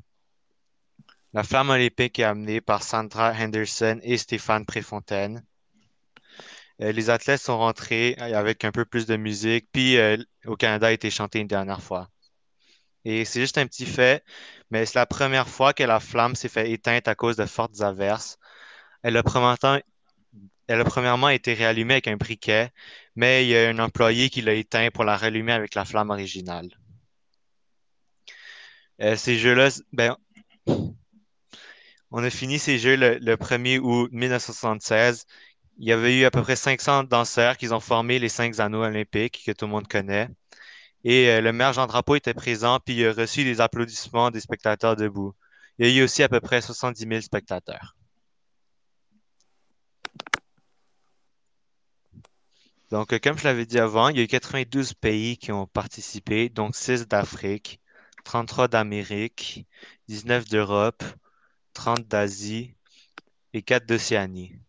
La 1.33 1.43
flamme 1.43 1.69
olympique 1.69 2.19
est 2.19 2.23
amenée 2.23 2.61
par 2.61 2.83
Sandra 2.83 3.33
Henderson 3.33 3.99
et 4.03 4.17
Stéphane 4.17 4.65
Préfontaine. 4.65 5.45
Euh, 6.81 6.91
les 6.91 7.09
athlètes 7.09 7.41
sont 7.41 7.57
rentrés 7.57 8.15
avec 8.15 8.65
un 8.65 8.71
peu 8.71 8.85
plus 8.85 9.05
de 9.05 9.15
musique, 9.15 9.67
puis 9.71 9.97
euh, 9.97 10.17
au 10.45 10.55
Canada 10.57 10.87
a 10.87 10.91
été 10.91 11.09
chanté 11.09 11.39
une 11.39 11.47
dernière 11.47 11.81
fois. 11.81 12.09
Et 13.05 13.25
c'est 13.25 13.39
juste 13.39 13.57
un 13.57 13.67
petit 13.67 13.85
fait, 13.85 14.23
mais 14.71 14.85
c'est 14.85 14.99
la 14.99 15.05
première 15.05 15.47
fois 15.47 15.73
que 15.73 15.83
la 15.83 15.99
flamme 15.99 16.35
s'est 16.35 16.49
fait 16.49 16.71
éteinte 16.71 17.07
à 17.07 17.15
cause 17.15 17.37
de 17.37 17.45
fortes 17.45 17.81
averses. 17.81 18.37
Elle 19.03 19.17
a 19.17 19.23
premièrement, 19.23 21.29
été 21.29 21.53
réallumée 21.53 21.95
avec 21.95 22.07
un 22.07 22.17
briquet, 22.17 22.71
mais 23.15 23.45
il 23.45 23.49
y 23.49 23.57
a 23.57 23.69
un 23.69 23.79
employé 23.79 24.29
qui 24.29 24.41
l'a 24.41 24.53
éteint 24.53 24.89
pour 24.91 25.05
la 25.05 25.17
rallumer 25.17 25.53
avec 25.53 25.75
la 25.75 25.85
flamme 25.85 26.09
originale. 26.09 26.69
Euh, 29.01 29.15
ces 29.15 29.37
jeux-là, 29.37 29.69
ben, 29.93 30.15
on 32.11 32.23
a 32.23 32.29
fini 32.29 32.59
ces 32.59 32.77
jeux 32.79 32.95
le 32.95 33.35
1er 33.35 33.79
août 33.79 34.09
1976. 34.11 35.25
Il 35.77 35.87
y 35.87 35.91
avait 35.91 36.17
eu 36.19 36.25
à 36.25 36.31
peu 36.31 36.41
près 36.41 36.55
500 36.55 37.03
danseurs 37.05 37.57
qui 37.57 37.71
ont 37.71 37.79
formé 37.79 38.19
les 38.19 38.29
cinq 38.29 38.59
anneaux 38.59 38.83
olympiques 38.83 39.43
que 39.45 39.51
tout 39.51 39.65
le 39.65 39.71
monde 39.71 39.87
connaît. 39.87 40.29
Et 41.05 41.29
euh, 41.29 41.41
le 41.41 41.53
maire 41.53 41.73
Jean 41.73 41.87
Drapeau 41.87 42.15
était 42.15 42.33
présent, 42.33 42.79
puis 42.79 42.95
il 42.97 43.07
a 43.07 43.13
reçu 43.13 43.43
des 43.43 43.61
applaudissements 43.61 44.31
des 44.31 44.41
spectateurs 44.41 44.95
debout. 44.95 45.33
Il 45.79 45.87
y 45.87 45.91
a 45.91 46.01
eu 46.01 46.03
aussi 46.03 46.23
à 46.23 46.29
peu 46.29 46.41
près 46.41 46.61
70 46.61 47.07
000 47.07 47.21
spectateurs. 47.21 47.95
Donc, 52.89 53.13
euh, 53.13 53.19
comme 53.19 53.37
je 53.37 53.43
l'avais 53.43 53.65
dit 53.65 53.79
avant, 53.79 54.09
il 54.09 54.17
y 54.17 54.19
a 54.21 54.23
eu 54.23 54.27
92 54.27 54.93
pays 54.93 55.37
qui 55.37 55.51
ont 55.51 55.67
participé, 55.67 56.49
donc 56.49 56.75
6 56.75 57.07
d'Afrique, 57.07 57.79
33 58.23 58.67
d'Amérique, 58.67 59.67
19 60.07 60.45
d'Europe, 60.49 61.03
30 61.73 62.07
d'Asie 62.07 62.75
et 63.53 63.61
4 63.61 63.85
d'Océanie. 63.85 64.59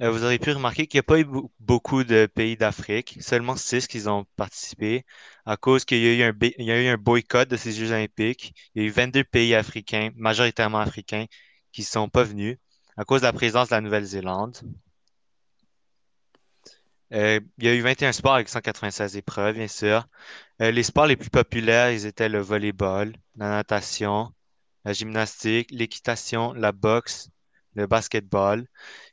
Euh, 0.00 0.10
vous 0.12 0.22
aurez 0.24 0.38
pu 0.38 0.52
remarquer 0.52 0.86
qu'il 0.86 0.98
n'y 0.98 1.00
a 1.00 1.02
pas 1.02 1.18
eu 1.18 1.24
be- 1.24 1.50
beaucoup 1.60 2.04
de 2.04 2.26
pays 2.26 2.56
d'Afrique, 2.56 3.16
seulement 3.20 3.56
6 3.56 3.86
qui 3.88 4.06
ont 4.08 4.24
participé, 4.36 5.04
à 5.44 5.56
cause 5.56 5.84
qu'il 5.84 5.98
y 5.98 6.06
a 6.06 6.14
eu 6.14 6.22
un, 6.22 6.32
ba- 6.32 6.46
il 6.58 6.64
y 6.66 6.70
a 6.70 6.80
eu 6.82 6.86
un 6.88 6.96
boycott 6.96 7.48
de 7.48 7.56
ces 7.56 7.72
Jeux 7.72 7.90
olympiques. 7.92 8.54
Il 8.74 8.82
y 8.82 8.84
a 8.86 8.88
eu 8.88 8.90
22 8.92 9.24
pays 9.24 9.54
africains, 9.54 10.10
majoritairement 10.16 10.78
africains, 10.78 11.26
qui 11.72 11.80
ne 11.82 11.86
sont 11.86 12.08
pas 12.08 12.22
venus 12.24 12.58
à 12.96 13.04
cause 13.04 13.20
de 13.22 13.26
la 13.26 13.32
présence 13.32 13.68
de 13.70 13.74
la 13.74 13.80
Nouvelle-Zélande. 13.80 14.56
Euh, 17.14 17.40
il 17.58 17.64
y 17.64 17.68
a 17.68 17.74
eu 17.74 17.80
21 17.80 18.12
sports 18.12 18.34
avec 18.34 18.48
196 18.48 19.16
épreuves, 19.16 19.54
bien 19.56 19.68
sûr. 19.68 20.06
Euh, 20.62 20.70
les 20.72 20.82
sports 20.84 21.06
les 21.06 21.16
plus 21.16 21.30
populaires, 21.30 21.90
ils 21.92 22.06
étaient 22.06 22.28
le 22.30 22.40
volleyball, 22.40 23.14
la 23.36 23.50
natation, 23.50 24.32
la 24.84 24.92
gymnastique, 24.94 25.70
l'équitation, 25.72 26.52
la 26.54 26.72
boxe, 26.72 27.30
le 27.74 27.86
basketball. 27.86 28.66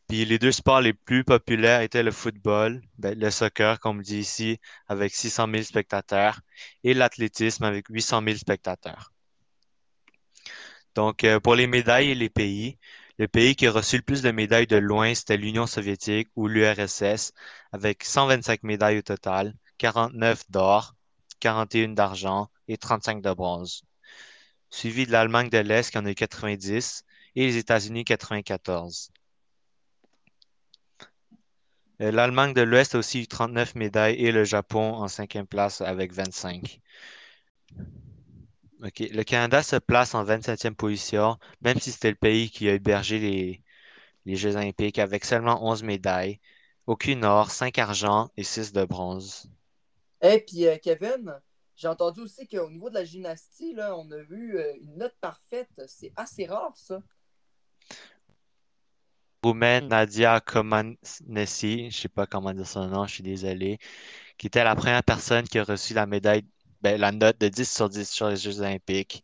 Puis 0.08 0.26
les 0.26 0.40
deux 0.40 0.52
sports 0.52 0.82
les 0.82 0.94
plus 0.94 1.24
populaires 1.24 1.82
étaient 1.82 2.04
le 2.04 2.12
football, 2.12 2.82
ben, 2.98 3.18
le 3.18 3.32
soccer, 3.32 3.80
comme 3.80 4.00
on 4.00 4.02
dit 4.02 4.20
ici, 4.20 4.60
avec 4.88 5.14
600 5.14 5.48
000 5.52 5.64
spectateurs, 5.64 6.42
et 6.84 6.94
l'athlétisme 6.94 7.64
avec 7.64 7.88
800 7.90 8.22
000 8.26 8.38
spectateurs. 8.38 9.12
Donc, 10.96 11.24
euh, 11.24 11.40
pour 11.40 11.56
les 11.56 11.68
médailles 11.68 12.12
et 12.12 12.16
les 12.16 12.30
pays, 12.30 12.78
le 13.18 13.28
pays 13.28 13.56
qui 13.56 13.68
a 13.68 13.72
reçu 13.72 13.98
le 13.98 14.02
plus 14.04 14.22
de 14.22 14.32
médailles 14.32 14.68
de 14.68 14.78
loin, 14.78 15.14
c'était 15.16 15.38
l'Union 15.38 15.68
soviétique 15.68 16.30
ou 16.36 16.48
l'URSS, 16.48 17.34
avec 17.72 18.04
125 18.04 18.64
médailles 18.64 19.00
au 19.00 19.02
total, 19.02 19.54
49 19.78 20.50
d'or, 20.52 20.96
41 21.40 21.90
d'argent 21.90 22.50
et 22.68 22.78
35 22.78 23.22
de 23.22 23.34
bronze. 23.34 23.84
Suivi 24.70 25.06
de 25.06 25.12
l'Allemagne 25.12 25.50
de 25.50 25.58
l'Est 25.60 25.92
qui 25.92 25.98
en 25.98 26.06
a 26.06 26.12
eu 26.12 26.16
90 26.16 27.04
et 27.36 27.46
les 27.46 27.58
États-Unis 27.58 28.06
94. 28.06 29.12
Euh, 32.02 32.12
L'Allemagne 32.12 32.54
de 32.54 32.62
l'Ouest 32.62 32.96
a 32.96 33.00
aussi 33.00 33.22
eu 33.22 33.28
39 33.28 33.76
médailles 33.76 34.16
et 34.16 34.32
le 34.32 34.44
Japon 34.44 34.96
en 34.96 35.08
cinquième 35.08 35.48
place 35.48 35.82
avec 35.82 36.12
25. 36.12 36.82
OK. 38.84 39.00
Le 39.00 39.24
Canada 39.24 39.64
se 39.64 39.78
place 39.78 40.14
en 40.14 40.26
27e 40.26 40.76
position, 40.76 41.38
même 41.62 41.80
si 41.80 41.92
c'était 41.92 42.10
le 42.10 42.16
pays 42.16 42.50
qui 42.50 42.70
a 42.70 42.74
hébergé 42.74 43.20
les, 43.20 44.36
Jeux 44.36 44.56
olympiques 44.56 45.00
avec 45.00 45.24
seulement 45.24 45.64
11 45.68 45.84
médailles, 45.84 46.40
aucune 46.88 47.24
or, 47.24 47.52
5 47.52 47.78
argent 47.78 48.30
et 48.38 48.44
6 48.44 48.74
de 48.74 48.84
bronze. 48.84 49.50
Et 50.22 50.40
puis, 50.40 50.68
euh, 50.68 50.78
Kevin, 50.82 51.40
j'ai 51.76 51.88
entendu 51.88 52.22
aussi 52.22 52.48
qu'au 52.48 52.70
niveau 52.70 52.90
de 52.90 52.96
la 52.96 53.06
gymnastie, 53.06 53.74
là, 53.74 53.96
on 53.98 54.10
a 54.12 54.22
vu 54.24 54.58
euh, 54.58 54.74
une 54.82 54.98
note 54.98 55.16
parfaite. 55.22 55.82
C'est 55.88 56.12
assez 56.16 56.46
rare, 56.46 56.76
ça. 56.76 57.02
Roumaine 59.46 59.88
Nadia 59.90 60.40
Comaneci, 60.42 61.80
je 61.80 61.86
ne 61.86 61.90
sais 61.92 62.10
pas 62.10 62.26
comment 62.26 62.52
dire 62.54 62.66
son 62.68 62.88
nom, 62.88 63.06
je 63.06 63.14
suis 63.14 63.24
désolé, 63.24 63.78
qui 64.38 64.48
était 64.48 64.64
la 64.64 64.76
première 64.76 65.04
personne 65.04 65.48
qui 65.48 65.60
a 65.60 65.64
reçu 65.64 65.94
la 65.94 66.08
médaille, 66.08 66.46
ben, 66.82 67.00
la 67.00 67.12
note 67.12 67.40
de 67.40 67.48
10 67.50 67.72
sur 67.72 67.90
10 67.90 68.10
sur 68.10 68.30
les 68.30 68.38
Jeux 68.38 68.60
olympiques. 68.62 69.24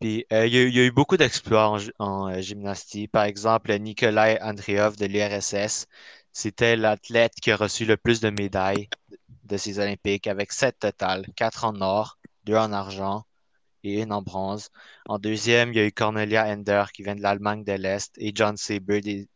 Puis, 0.00 0.26
euh, 0.32 0.46
il 0.46 0.54
y, 0.54 0.58
a, 0.58 0.62
il 0.64 0.74
y 0.74 0.80
a 0.80 0.84
eu 0.84 0.90
beaucoup 0.90 1.16
d'exploits 1.16 1.68
en, 1.70 1.78
en, 2.04 2.28
euh, 2.28 2.40
gymnastique. 2.40 3.12
Par 3.12 3.24
exemple, 3.24 3.72
Nikolai 3.78 4.38
Andreev 4.42 4.96
de 4.96 5.06
l'URSS, 5.06 5.86
c'était 6.32 6.76
l'athlète 6.76 7.34
qui 7.40 7.52
a 7.52 7.56
reçu 7.56 7.84
le 7.84 7.96
plus 7.96 8.20
de 8.20 8.30
médailles 8.30 8.88
de 9.44 9.56
ces 9.56 9.78
Olympiques 9.78 10.26
avec 10.26 10.52
7 10.52 10.78
total, 10.80 11.26
4 11.36 11.64
en 11.64 11.80
or, 11.82 12.18
2 12.46 12.56
en 12.56 12.72
argent 12.72 13.24
et 13.84 14.02
une 14.02 14.12
en 14.12 14.22
bronze. 14.22 14.70
En 15.06 15.18
deuxième, 15.18 15.72
il 15.72 15.76
y 15.76 15.80
a 15.80 15.86
eu 15.86 15.92
Cornelia 15.92 16.46
Ender 16.46 16.84
qui 16.92 17.02
vient 17.02 17.14
de 17.14 17.22
l'Allemagne 17.22 17.64
de 17.64 17.72
l'Est 17.72 18.12
et 18.18 18.32
John 18.34 18.56
Saber 18.56 19.00
des, 19.00 19.28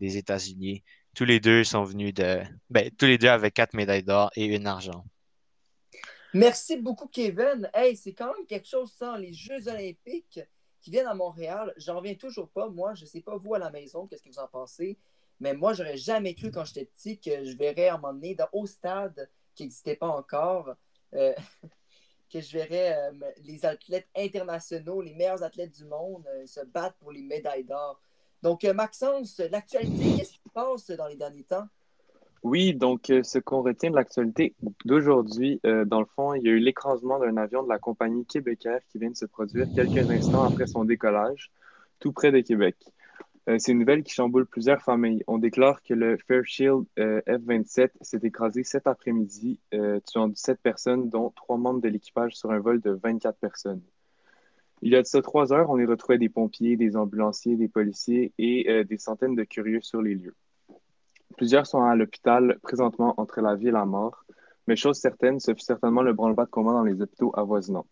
États-Unis. 0.00 0.82
Tous 1.14 1.24
les 1.24 1.38
deux 1.38 1.62
sont 1.62 1.84
venus 1.84 2.12
de. 2.14 2.42
Ben, 2.70 2.90
tous 2.98 3.06
les 3.06 3.18
deux 3.18 3.28
avec 3.28 3.54
quatre 3.54 3.74
médailles 3.74 4.02
d'or 4.02 4.30
et 4.34 4.46
une 4.46 4.66
argent. 4.66 5.04
Merci 6.34 6.78
beaucoup, 6.78 7.06
Kevin. 7.06 7.70
Hey, 7.74 7.96
c'est 7.96 8.14
quand 8.14 8.34
même 8.34 8.46
quelque 8.46 8.66
chose, 8.66 8.90
ça, 8.92 9.18
les 9.18 9.32
Jeux 9.32 9.68
olympiques 9.68 10.40
qui 10.80 10.90
viennent 10.90 11.06
à 11.06 11.14
Montréal. 11.14 11.72
J'en 11.76 11.96
reviens 11.96 12.14
toujours 12.14 12.48
pas. 12.48 12.68
Moi, 12.68 12.94
je 12.94 13.04
sais 13.04 13.20
pas, 13.20 13.36
vous, 13.36 13.54
à 13.54 13.58
la 13.58 13.70
maison, 13.70 14.06
qu'est-ce 14.06 14.22
que 14.22 14.30
vous 14.30 14.38
en 14.38 14.48
pensez. 14.48 14.98
Mais 15.40 15.54
moi, 15.54 15.74
j'aurais 15.74 15.96
jamais 15.96 16.34
cru 16.34 16.50
quand 16.50 16.64
j'étais 16.64 16.86
petit 16.86 17.18
que 17.18 17.44
je 17.44 17.56
verrais 17.56 17.88
à 17.88 17.94
un 17.94 17.98
moment 17.98 18.14
donné, 18.14 18.36
au 18.52 18.66
stade 18.66 19.28
qui 19.54 19.64
n'existait 19.64 19.96
pas 19.96 20.08
encore, 20.08 20.74
euh, 21.14 21.34
que 22.32 22.40
je 22.40 22.56
verrais 22.56 22.96
euh, 22.96 23.10
les 23.44 23.64
athlètes 23.66 24.08
internationaux, 24.16 25.02
les 25.02 25.14
meilleurs 25.14 25.42
athlètes 25.42 25.76
du 25.76 25.84
monde 25.84 26.24
euh, 26.28 26.46
se 26.46 26.60
battre 26.64 26.96
pour 26.96 27.12
les 27.12 27.22
médailles 27.22 27.64
d'or. 27.64 28.00
Donc, 28.42 28.64
euh, 28.64 28.72
Maxence, 28.72 29.40
l'actualité, 29.50 30.16
qu'est-ce 30.16 30.32
qui 30.32 30.40
se 30.42 30.52
passe 30.52 30.90
dans 30.90 31.06
les 31.06 31.16
derniers 31.16 31.44
temps? 31.44 31.66
Oui, 32.42 32.74
donc 32.74 33.02
ce 33.06 33.38
qu'on 33.38 33.62
retient 33.62 33.92
de 33.92 33.94
l'actualité 33.94 34.56
d'aujourd'hui, 34.84 35.60
dans 35.62 36.00
le 36.00 36.06
fond, 36.06 36.34
il 36.34 36.42
y 36.42 36.48
a 36.48 36.50
eu 36.50 36.58
l'écrasement 36.58 37.20
d'un 37.20 37.36
avion 37.36 37.62
de 37.62 37.68
la 37.68 37.78
compagnie 37.78 38.26
québécoise 38.26 38.80
qui 38.90 38.98
vient 38.98 39.10
de 39.10 39.16
se 39.16 39.26
produire 39.26 39.68
quelques 39.72 40.10
instants 40.10 40.42
après 40.42 40.66
son 40.66 40.84
décollage, 40.84 41.52
tout 42.00 42.10
près 42.10 42.32
de 42.32 42.40
Québec. 42.40 42.74
Euh, 43.48 43.56
c'est 43.58 43.72
une 43.72 43.80
nouvelle 43.80 44.04
qui 44.04 44.12
chamboule 44.12 44.46
plusieurs 44.46 44.82
familles. 44.82 45.24
On 45.26 45.38
déclare 45.38 45.82
que 45.82 45.94
le 45.94 46.16
Fairchild 46.16 46.84
euh, 46.98 47.20
F-27 47.26 47.90
s'est 48.00 48.20
écrasé 48.22 48.62
cet 48.62 48.86
après-midi, 48.86 49.58
euh, 49.74 49.98
tuant 50.06 50.28
17 50.28 50.60
personnes, 50.60 51.08
dont 51.08 51.30
trois 51.30 51.56
membres 51.56 51.80
de 51.80 51.88
l'équipage 51.88 52.36
sur 52.36 52.52
un 52.52 52.60
vol 52.60 52.80
de 52.80 52.92
24 52.92 53.38
personnes. 53.38 53.82
Il 54.80 54.92
y 54.92 54.96
a 54.96 55.02
de 55.02 55.06
ça 55.06 55.22
trois 55.22 55.52
heures, 55.52 55.70
on 55.70 55.78
y 55.78 55.84
retrouvait 55.84 56.18
des 56.18 56.28
pompiers, 56.28 56.76
des 56.76 56.96
ambulanciers, 56.96 57.56
des 57.56 57.68
policiers 57.68 58.32
et 58.38 58.82
des 58.84 58.98
centaines 58.98 59.36
de 59.36 59.44
curieux 59.44 59.80
sur 59.80 60.02
les 60.02 60.16
lieux. 60.16 60.34
Plusieurs 61.36 61.68
sont 61.68 61.84
à 61.84 61.94
l'hôpital 61.94 62.58
présentement 62.62 63.14
entre 63.16 63.40
la 63.40 63.54
vie 63.54 63.68
et 63.68 63.70
la 63.70 63.84
mort, 63.84 64.24
mais 64.66 64.74
chose 64.74 64.98
certaine, 64.98 65.38
ce 65.38 65.54
fut 65.54 65.60
certainement 65.60 66.02
le 66.02 66.12
branle-bas 66.12 66.46
de 66.46 66.50
combat 66.50 66.72
dans 66.72 66.82
les 66.82 67.00
hôpitaux 67.00 67.32
avoisinants. 67.36 67.86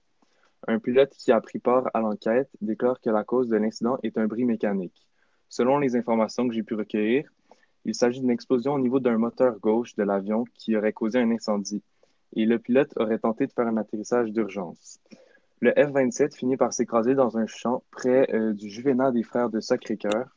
Un 0.67 0.81
pilote 0.81 1.13
qui 1.17 1.31
a 1.31 1.41
pris 1.41 1.61
part 1.61 1.89
à 1.95 2.01
l'enquête 2.01 2.51
déclare 2.61 3.01
que 3.01 3.11
la 3.11 3.23
cause 3.23 3.49
de 3.49 3.57
l'incident 3.57 3.99
est 4.03 4.19
un 4.19 4.27
bris 4.27 4.45
mécanique. 4.45 5.10
Selon 5.51 5.79
les 5.79 5.97
informations 5.97 6.49
que 6.49 6.55
j'ai 6.55 6.63
pu 6.63 6.75
recueillir, 6.75 7.29
il 7.85 7.95
s'agit 7.95 8.21
d'une 8.21 8.31
explosion 8.31 8.75
au 8.75 8.79
niveau 8.79 9.01
d'un 9.01 9.19
moteur 9.19 9.59
gauche 9.59 9.97
de 9.97 10.05
l'avion 10.05 10.45
qui 10.55 10.77
aurait 10.77 10.93
causé 10.93 11.19
un 11.19 11.31
incendie, 11.31 11.83
et 12.35 12.47
le 12.47 12.61
pilote 12.61 12.93
aurait 12.97 13.19
tenté 13.19 13.47
de 13.49 13.53
faire 13.53 13.67
un 13.67 13.77
atterrissage 13.77 14.31
d'urgence. 14.31 15.01
Le 15.59 15.73
F-27 15.73 16.37
finit 16.37 16.57
par 16.57 16.73
s'écraser 16.73 17.15
dans 17.15 17.37
un 17.37 17.47
champ 17.47 17.83
près 17.91 18.33
euh, 18.33 18.55
du 18.55 18.71
Juvénat 18.71 19.11
des 19.11 19.25
Frères 19.25 19.51
de 19.51 19.59
Sacré-Cœur, 19.59 20.29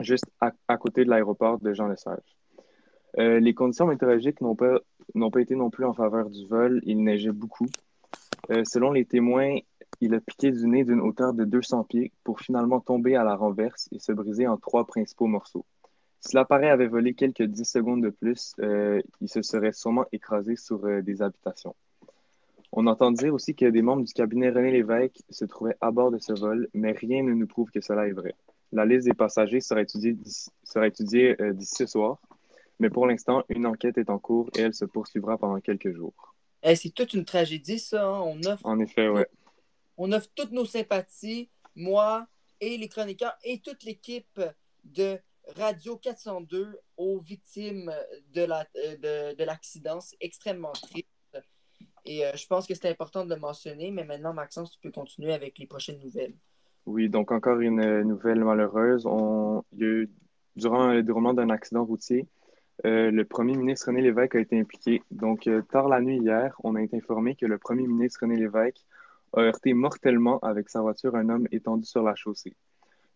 juste 0.00 0.26
à, 0.40 0.76
côté 0.76 1.04
de 1.04 1.10
l'aéroport 1.10 1.58
de 1.58 1.72
Jean 1.72 1.88
Lesage. 1.88 2.38
Euh, 3.18 3.40
les 3.40 3.52
conditions 3.52 3.86
météorologiques 3.86 4.40
n'ont 4.40 4.54
pas, 4.54 4.78
pas 5.32 5.40
été 5.40 5.56
non 5.56 5.70
plus 5.70 5.84
en 5.84 5.92
faveur 5.92 6.30
du 6.30 6.46
vol. 6.46 6.80
Il 6.84 7.02
neigeait 7.02 7.32
beaucoup. 7.32 7.66
Euh, 8.50 8.64
selon 8.64 8.92
les 8.92 9.04
témoins, 9.04 9.56
il 10.00 10.14
a 10.14 10.20
piqué 10.20 10.50
du 10.50 10.66
nez 10.66 10.84
d'une 10.84 11.00
hauteur 11.00 11.32
de 11.32 11.44
200 11.44 11.84
pieds 11.84 12.12
pour 12.24 12.40
finalement 12.40 12.80
tomber 12.80 13.16
à 13.16 13.24
la 13.24 13.36
renverse 13.36 13.88
et 13.92 13.98
se 13.98 14.12
briser 14.12 14.46
en 14.46 14.56
trois 14.56 14.86
principaux 14.86 15.26
morceaux. 15.26 15.64
Si 16.20 16.34
l'appareil 16.34 16.70
avait 16.70 16.88
volé 16.88 17.14
quelques 17.14 17.42
10 17.42 17.64
secondes 17.64 18.02
de 18.02 18.10
plus, 18.10 18.54
il 18.58 19.28
se 19.28 19.42
serait 19.42 19.72
sûrement 19.72 20.06
écrasé 20.12 20.56
sur 20.56 20.80
des 21.02 21.22
habitations. 21.22 21.74
On 22.72 22.86
entend 22.86 23.10
dire 23.10 23.32
aussi 23.32 23.54
que 23.54 23.66
des 23.66 23.80
membres 23.82 24.02
du 24.02 24.12
cabinet 24.12 24.50
René 24.50 24.70
Lévesque 24.70 25.22
se 25.30 25.44
trouvaient 25.44 25.76
à 25.80 25.90
bord 25.90 26.10
de 26.10 26.18
ce 26.18 26.32
vol, 26.32 26.68
mais 26.74 26.92
rien 26.92 27.22
ne 27.22 27.32
nous 27.32 27.46
prouve 27.46 27.70
que 27.70 27.80
cela 27.80 28.06
est 28.08 28.12
vrai. 28.12 28.34
La 28.72 28.84
liste 28.84 29.06
des 29.06 29.14
passagers 29.14 29.60
sera 29.60 29.80
étudiée, 29.82 31.40
euh, 31.40 31.52
d'ici 31.52 31.74
ce 31.74 31.86
soir, 31.86 32.18
mais 32.78 32.90
pour 32.90 33.06
l'instant, 33.06 33.44
une 33.48 33.66
enquête 33.66 33.96
est 33.96 34.10
en 34.10 34.18
cours 34.18 34.50
et 34.56 34.60
elle 34.60 34.74
se 34.74 34.84
poursuivra 34.84 35.38
pendant 35.38 35.60
quelques 35.60 35.94
jours. 35.94 36.35
C'est 36.74 36.90
toute 36.90 37.14
une 37.14 37.24
tragédie, 37.24 37.78
ça. 37.78 38.04
Hein. 38.04 38.20
On 38.22 38.42
offre, 38.44 38.66
en 38.66 38.78
effet, 38.80 39.08
ouais. 39.08 39.28
On 39.96 40.12
offre 40.12 40.28
toutes 40.34 40.52
nos 40.52 40.64
sympathies, 40.64 41.48
moi 41.74 42.26
et 42.60 42.76
les 42.76 42.88
chroniqueurs 42.88 43.36
et 43.44 43.60
toute 43.60 43.84
l'équipe 43.84 44.40
de 44.84 45.18
Radio 45.56 45.96
402 45.96 46.78
aux 46.96 47.18
victimes 47.18 47.92
de 48.32 48.42
l'accident. 49.44 49.90
La, 49.90 49.96
de, 49.96 50.00
c'est 50.00 50.16
extrêmement 50.20 50.72
triste. 50.72 51.06
Et 52.04 52.24
euh, 52.24 52.32
je 52.34 52.46
pense 52.46 52.66
que 52.66 52.74
c'est 52.74 52.88
important 52.88 53.24
de 53.24 53.34
le 53.34 53.40
mentionner, 53.40 53.90
mais 53.90 54.04
maintenant, 54.04 54.32
Maxence, 54.32 54.70
tu 54.70 54.78
peux 54.80 54.92
continuer 54.92 55.32
avec 55.32 55.58
les 55.58 55.66
prochaines 55.66 55.98
nouvelles. 55.98 56.34
Oui, 56.86 57.08
donc 57.08 57.32
encore 57.32 57.58
une 57.60 57.80
euh, 57.80 58.04
nouvelle 58.04 58.44
malheureuse. 58.44 59.06
On... 59.06 59.62
Il 59.72 59.80
y 59.80 59.84
a 59.84 59.88
eu, 59.88 60.10
durant 60.54 60.88
le 60.88 61.02
déroulement 61.02 61.34
d'un 61.34 61.50
accident 61.50 61.84
routier, 61.84 62.26
euh, 62.84 63.10
le 63.10 63.24
premier 63.24 63.56
ministre 63.56 63.86
René 63.86 64.02
Lévesque 64.02 64.34
a 64.34 64.40
été 64.40 64.58
impliqué. 64.58 65.02
Donc, 65.10 65.48
tard 65.70 65.88
la 65.88 66.00
nuit 66.00 66.18
hier, 66.18 66.54
on 66.62 66.74
a 66.74 66.82
été 66.82 66.96
informé 66.96 67.34
que 67.34 67.46
le 67.46 67.58
premier 67.58 67.86
ministre 67.86 68.20
René 68.22 68.36
Lévesque 68.36 68.84
a 69.32 69.40
heurté 69.40 69.72
mortellement 69.74 70.38
avec 70.40 70.68
sa 70.68 70.80
voiture 70.80 71.16
un 71.16 71.28
homme 71.28 71.48
étendu 71.52 71.84
sur 71.84 72.02
la 72.02 72.14
chaussée. 72.14 72.54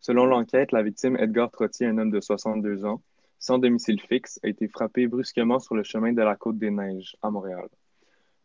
Selon 0.01 0.25
l'enquête, 0.25 0.73
la 0.73 0.83
victime, 0.83 1.17
Edgar 1.17 1.51
Trottier, 1.51 1.87
un 1.87 1.99
homme 1.99 2.11
de 2.11 2.21
62 2.21 2.87
ans, 2.87 3.03
sans 3.39 3.59
domicile 3.59 4.01
fixe, 4.01 4.41
a 4.43 4.49
été 4.49 4.67
frappé 4.69 5.07
brusquement 5.07 5.59
sur 5.59 5.75
le 5.75 5.83
chemin 5.83 6.13
de 6.13 6.23
la 6.23 6.37
Côte 6.37 6.59
des 6.59 6.71
Neiges 6.71 7.17
à 7.23 7.31
Montréal. 7.31 7.69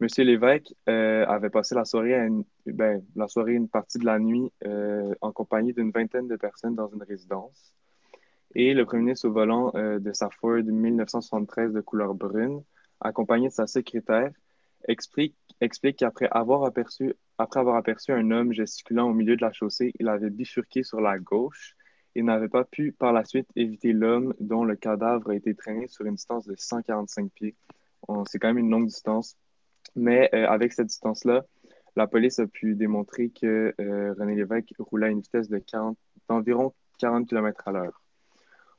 Monsieur 0.01 0.25
Lévesque 0.25 0.74
euh, 0.89 1.25
avait 1.25 1.50
passé 1.50 1.74
la 1.74 1.86
soirée, 1.86 2.13
une, 2.15 2.43
ben, 2.65 3.01
la 3.15 3.29
soirée, 3.29 3.53
une 3.53 3.69
partie 3.69 3.98
de 3.98 4.05
la 4.05 4.19
nuit 4.19 4.51
euh, 4.65 5.13
en 5.22 5.31
compagnie 5.31 5.74
d'une 5.74 5.91
vingtaine 5.91 6.27
de 6.27 6.36
personnes 6.36 6.75
dans 6.75 6.89
une 6.89 7.03
résidence. 7.03 7.74
Et 8.55 8.74
le 8.74 8.85
premier 8.85 9.03
ministre 9.03 9.27
au 9.27 9.31
volant 9.31 9.71
euh, 9.75 10.00
de 10.00 10.13
sa 10.13 10.29
Ford 10.29 10.63
1973 10.63 11.74
de 11.74 11.81
couleur 11.81 12.13
brune, 12.13 12.63
accompagné 13.01 13.50
de 13.50 13.53
sa 13.53 13.68
secrétaire, 13.68 14.31
explique, 14.87 15.35
qu'après 15.98 16.29
avoir, 16.31 16.63
aperçu, 16.65 17.15
un 17.37 18.31
homme 18.31 18.53
gesticulant 18.53 19.09
au 19.09 19.13
milieu 19.13 19.35
de 19.35 19.41
la 19.41 19.51
chaussée, 19.51 19.91
il 20.00 20.07
avait 20.07 20.29
bifurqué 20.29 20.83
sur 20.83 21.01
la 21.01 21.20
gauche 21.20 21.75
et 22.15 22.24
n'avait 22.24 22.50
pas 22.50 22.63
pu 22.63 22.94
par 22.94 23.11
la 23.11 23.25
suite 23.25 23.48
éviter 23.55 23.91
l'homme 23.91 24.33
dont 24.39 24.63
le 24.63 24.75
cadavre 24.75 25.31
a 25.31 25.35
été 25.35 25.53
traîné 25.53 25.87
sur 25.87 26.05
une 26.05 26.15
distance 26.15 26.46
de 26.46 26.55
145 26.57 27.31
pieds. 27.31 27.55
C'est 28.27 28.39
quand 28.39 28.48
même 28.48 28.59
une 28.59 28.70
longue 28.70 28.87
distance 28.87 29.35
mais 29.96 30.29
euh, 30.33 30.48
avec 30.48 30.74
cette 30.74 30.87
distance-là, 30.87 31.46
la 31.96 32.07
police 32.07 32.39
a 32.39 32.48
pu 32.48 32.75
démontrer 32.75 33.29
que 33.29 33.74
euh, 33.79 34.13
René 34.18 34.35
Lévesque 34.35 34.74
roulait 34.79 35.07
à 35.07 35.09
une 35.09 35.22
vitesse 35.22 35.50
de 35.50 35.61
d'environ 36.27 36.74
40 37.00 37.27
km 37.27 37.68
à 37.68 37.72
l'heure. 37.72 38.04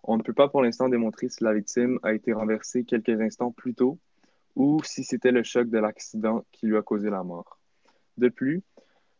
On 0.08 0.16
ne 0.16 0.22
peut 0.22 0.32
pas 0.32 0.48
pour 0.48 0.62
l'instant 0.62 0.88
démontrer 0.88 1.28
si 1.28 1.42
la 1.42 1.52
victime 1.52 1.98
a 2.04 2.14
été 2.14 2.32
renversée 2.32 2.84
quelques 2.84 3.20
instants 3.20 3.50
plus 3.50 3.74
tôt 3.74 3.98
ou 4.54 4.80
si 4.84 5.02
c'était 5.02 5.32
le 5.32 5.42
choc 5.42 5.68
de 5.68 5.78
l'accident 5.78 6.44
qui 6.52 6.66
lui 6.66 6.76
a 6.76 6.82
causé 6.82 7.10
la 7.10 7.24
mort. 7.24 7.58
De 8.16 8.28
plus, 8.28 8.62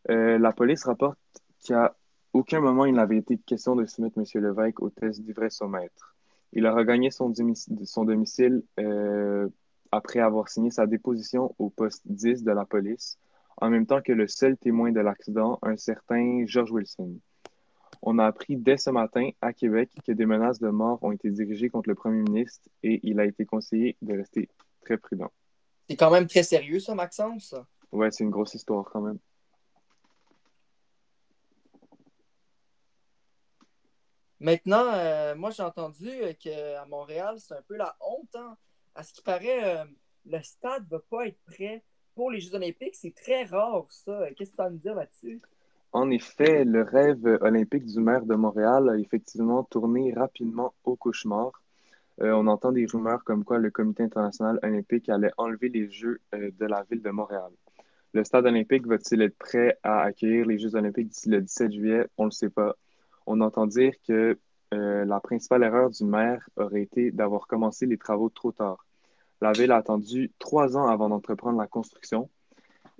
euh, 0.09 0.39
la 0.39 0.53
police 0.53 0.85
rapporte 0.85 1.19
qu'à 1.59 1.93
aucun 2.31 2.61
moment 2.61 2.85
il 2.85 2.93
n'avait 2.93 3.17
été 3.17 3.37
question 3.37 3.75
de 3.75 3.85
soumettre 3.85 4.17
M. 4.17 4.23
Lévesque 4.41 4.81
au 4.81 4.89
test 4.89 5.21
d'ivresse-au-maître. 5.21 6.15
Il 6.53 6.65
a 6.65 6.73
regagné 6.73 7.11
son, 7.11 7.29
domicile 8.05 8.63
après 9.91 10.19
avoir 10.19 10.47
signé 10.47 10.71
sa 10.71 10.87
déposition 10.87 11.53
au 11.59 11.69
poste 11.69 12.03
10 12.05 12.43
de 12.43 12.51
la 12.51 12.63
police, 12.63 13.19
en 13.57 13.69
même 13.69 13.85
temps 13.85 14.01
que 14.01 14.13
le 14.13 14.27
seul 14.27 14.57
témoin 14.57 14.93
de 14.93 15.01
l'accident, 15.01 15.59
un 15.61 15.75
certain 15.75 16.45
George 16.45 16.71
Wilson. 16.71 17.19
On 18.01 18.19
a 18.19 18.25
appris 18.25 18.55
dès 18.55 18.77
ce 18.77 18.89
matin 18.89 19.29
à 19.41 19.53
Québec 19.53 19.89
que 20.05 20.11
des 20.11 20.25
menaces 20.25 20.59
de 20.59 20.69
mort 20.69 20.99
ont 21.03 21.11
été 21.11 21.29
dirigées 21.29 21.69
contre 21.69 21.89
le 21.89 21.95
premier 21.95 22.21
ministre 22.21 22.67
et 22.83 22.99
il 23.03 23.19
a 23.19 23.25
été 23.25 23.45
conseillé 23.45 23.97
de 24.01 24.15
rester 24.15 24.49
très 24.81 24.97
prudent. 24.97 25.31
C'est 25.89 25.95
quand 25.95 26.11
même 26.11 26.27
très 26.27 26.43
sérieux, 26.43 26.79
ça, 26.79 26.95
Maxence? 26.95 27.55
Ouais, 27.91 28.11
c'est 28.11 28.23
une 28.23 28.29
grosse 28.29 28.53
histoire 28.53 28.85
quand 28.85 29.01
même. 29.01 29.17
Maintenant, 34.39 34.93
euh, 34.93 35.35
moi, 35.35 35.49
j'ai 35.49 35.63
entendu 35.63 36.09
qu'à 36.39 36.85
Montréal, 36.85 37.35
c'est 37.39 37.55
un 37.55 37.61
peu 37.63 37.75
la 37.75 37.95
honte. 38.01 38.35
Hein? 38.35 38.55
à 38.97 39.03
ce 39.03 39.13
qui 39.13 39.21
paraît, 39.21 39.63
euh, 39.63 39.85
le 40.25 40.41
stade 40.41 40.85
ne 40.85 40.97
va 40.97 40.99
pas 41.09 41.27
être 41.27 41.39
prêt 41.45 41.83
pour 42.15 42.31
les 42.31 42.41
Jeux 42.41 42.55
Olympiques. 42.55 42.95
C'est 42.95 43.13
très 43.13 43.43
rare, 43.43 43.85
ça. 43.89 44.27
Qu'est-ce 44.35 44.51
que 44.51 44.55
tu 44.55 44.61
as 44.61 44.65
à 44.65 44.69
me 44.71 44.77
dire 44.77 44.95
là-dessus? 44.95 45.39
En 45.97 46.11
effet, 46.11 46.63
le 46.63 46.83
rêve 46.83 47.39
olympique 47.41 47.87
du 47.87 47.99
maire 47.99 48.23
de 48.23 48.35
Montréal 48.35 48.87
a 48.87 48.99
effectivement 48.99 49.63
tourné 49.63 50.13
rapidement 50.13 50.75
au 50.83 50.95
cauchemar. 50.95 51.63
Euh, 52.21 52.33
on 52.33 52.45
entend 52.45 52.71
des 52.71 52.85
rumeurs 52.85 53.23
comme 53.23 53.43
quoi 53.43 53.57
le 53.57 53.71
Comité 53.71 54.03
international 54.03 54.59
olympique 54.61 55.09
allait 55.09 55.31
enlever 55.37 55.69
les 55.69 55.89
Jeux 55.89 56.21
euh, 56.35 56.51
de 56.59 56.65
la 56.67 56.83
ville 56.83 57.01
de 57.01 57.09
Montréal. 57.09 57.49
Le 58.13 58.23
stade 58.23 58.45
olympique 58.45 58.85
va-t-il 58.85 59.23
être 59.23 59.39
prêt 59.39 59.79
à 59.81 60.01
accueillir 60.01 60.45
les 60.45 60.59
Jeux 60.59 60.75
olympiques 60.75 61.07
d'ici 61.07 61.29
le 61.29 61.41
17 61.41 61.71
juillet? 61.71 62.05
On 62.19 62.25
ne 62.25 62.27
le 62.27 62.31
sait 62.31 62.51
pas. 62.51 62.75
On 63.25 63.41
entend 63.41 63.65
dire 63.65 63.93
que 64.07 64.37
la 64.71 65.19
principale 65.19 65.63
erreur 65.63 65.89
du 65.89 66.03
maire 66.03 66.47
aurait 66.57 66.83
été 66.83 67.09
d'avoir 67.09 67.47
commencé 67.47 67.87
les 67.87 67.97
travaux 67.97 68.29
trop 68.29 68.51
tard. 68.51 68.85
La 69.41 69.51
ville 69.51 69.71
a 69.71 69.77
attendu 69.77 70.31
trois 70.37 70.77
ans 70.77 70.85
avant 70.85 71.09
d'entreprendre 71.09 71.57
la 71.57 71.65
construction 71.65 72.29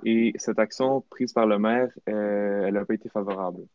et 0.03 0.33
cette 0.37 0.59
action 0.59 1.01
prise 1.09 1.33
par 1.33 1.47
le 1.47 1.57
maire, 1.57 1.89
euh, 2.09 2.65
elle 2.65 2.73
n'a 2.75 2.85
pas 2.85 2.93
été 2.93 3.09
favorable. 3.09 3.65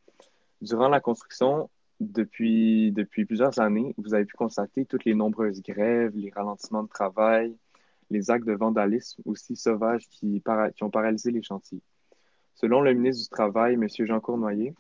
Durant 0.61 0.89
la 0.89 1.01
construction, 1.01 1.69
depuis, 2.01 2.93
depuis 2.93 3.25
plusieurs 3.25 3.59
années, 3.59 3.95
vous 3.99 4.15
avez 4.15 4.25
pu 4.25 4.37
constater 4.37 4.85
toutes 4.85 5.05
les 5.05 5.15
nombreuses 5.15 5.63
grèves, 5.63 6.13
les 6.15 6.31
ralentissements 6.31 6.85
de 6.85 6.89
travail, 6.89 7.57
les 8.11 8.31
actes 8.31 8.47
de 8.47 8.53
vandalisme 8.53 9.23
aussi 9.25 9.57
sauvages 9.57 10.09
qui, 10.09 10.43
ont 10.81 10.91
paralysé 10.91 11.31
les 11.31 11.43
chantiers. 11.43 11.81
Selon 12.55 12.81
le 12.81 12.93
ministre 12.93 13.25
du 13.25 13.29
Travail, 13.31 13.75
M. 13.75 13.89
Jean 13.89 14.21
Cournoyer, 14.21 14.75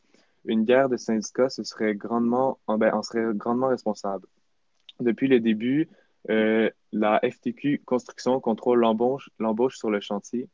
une 0.44 0.64
guerre 0.64 0.88
de 0.88 0.96
syndicats 0.96 1.48
ce 1.48 1.64
serait 1.64 1.94
grandement, 1.94 2.58
ben, 2.68 2.92
en 2.92 3.02
serait 3.02 3.34
grandement 3.34 3.68
responsable. 3.68 4.26
Depuis 5.00 5.28
le 5.28 5.40
début, 5.40 5.88
euh, 6.30 6.70
la 6.92 7.20
FTQ 7.20 7.82
Construction 7.84 8.40
contrôle 8.40 8.80
l'embauche 8.80 9.76
sur 9.76 9.90
le 9.90 10.00
chantier. 10.00 10.48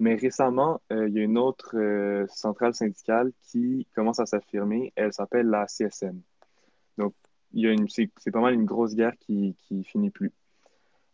Mais 0.00 0.14
récemment, 0.14 0.80
euh, 0.92 1.08
il 1.08 1.14
y 1.14 1.20
a 1.20 1.22
une 1.22 1.36
autre 1.36 1.76
euh, 1.76 2.26
centrale 2.28 2.74
syndicale 2.74 3.32
qui 3.42 3.86
commence 3.94 4.18
à 4.18 4.24
s'affirmer. 4.24 4.94
Elle 4.96 5.12
s'appelle 5.12 5.46
la 5.46 5.66
CSN. 5.66 6.18
Donc, 6.96 7.14
c'est 7.88 8.30
pas 8.32 8.40
mal 8.40 8.54
une 8.54 8.64
grosse 8.64 8.94
guerre 8.94 9.16
qui, 9.18 9.54
qui 9.58 9.84
finit 9.84 10.10
plus. 10.10 10.32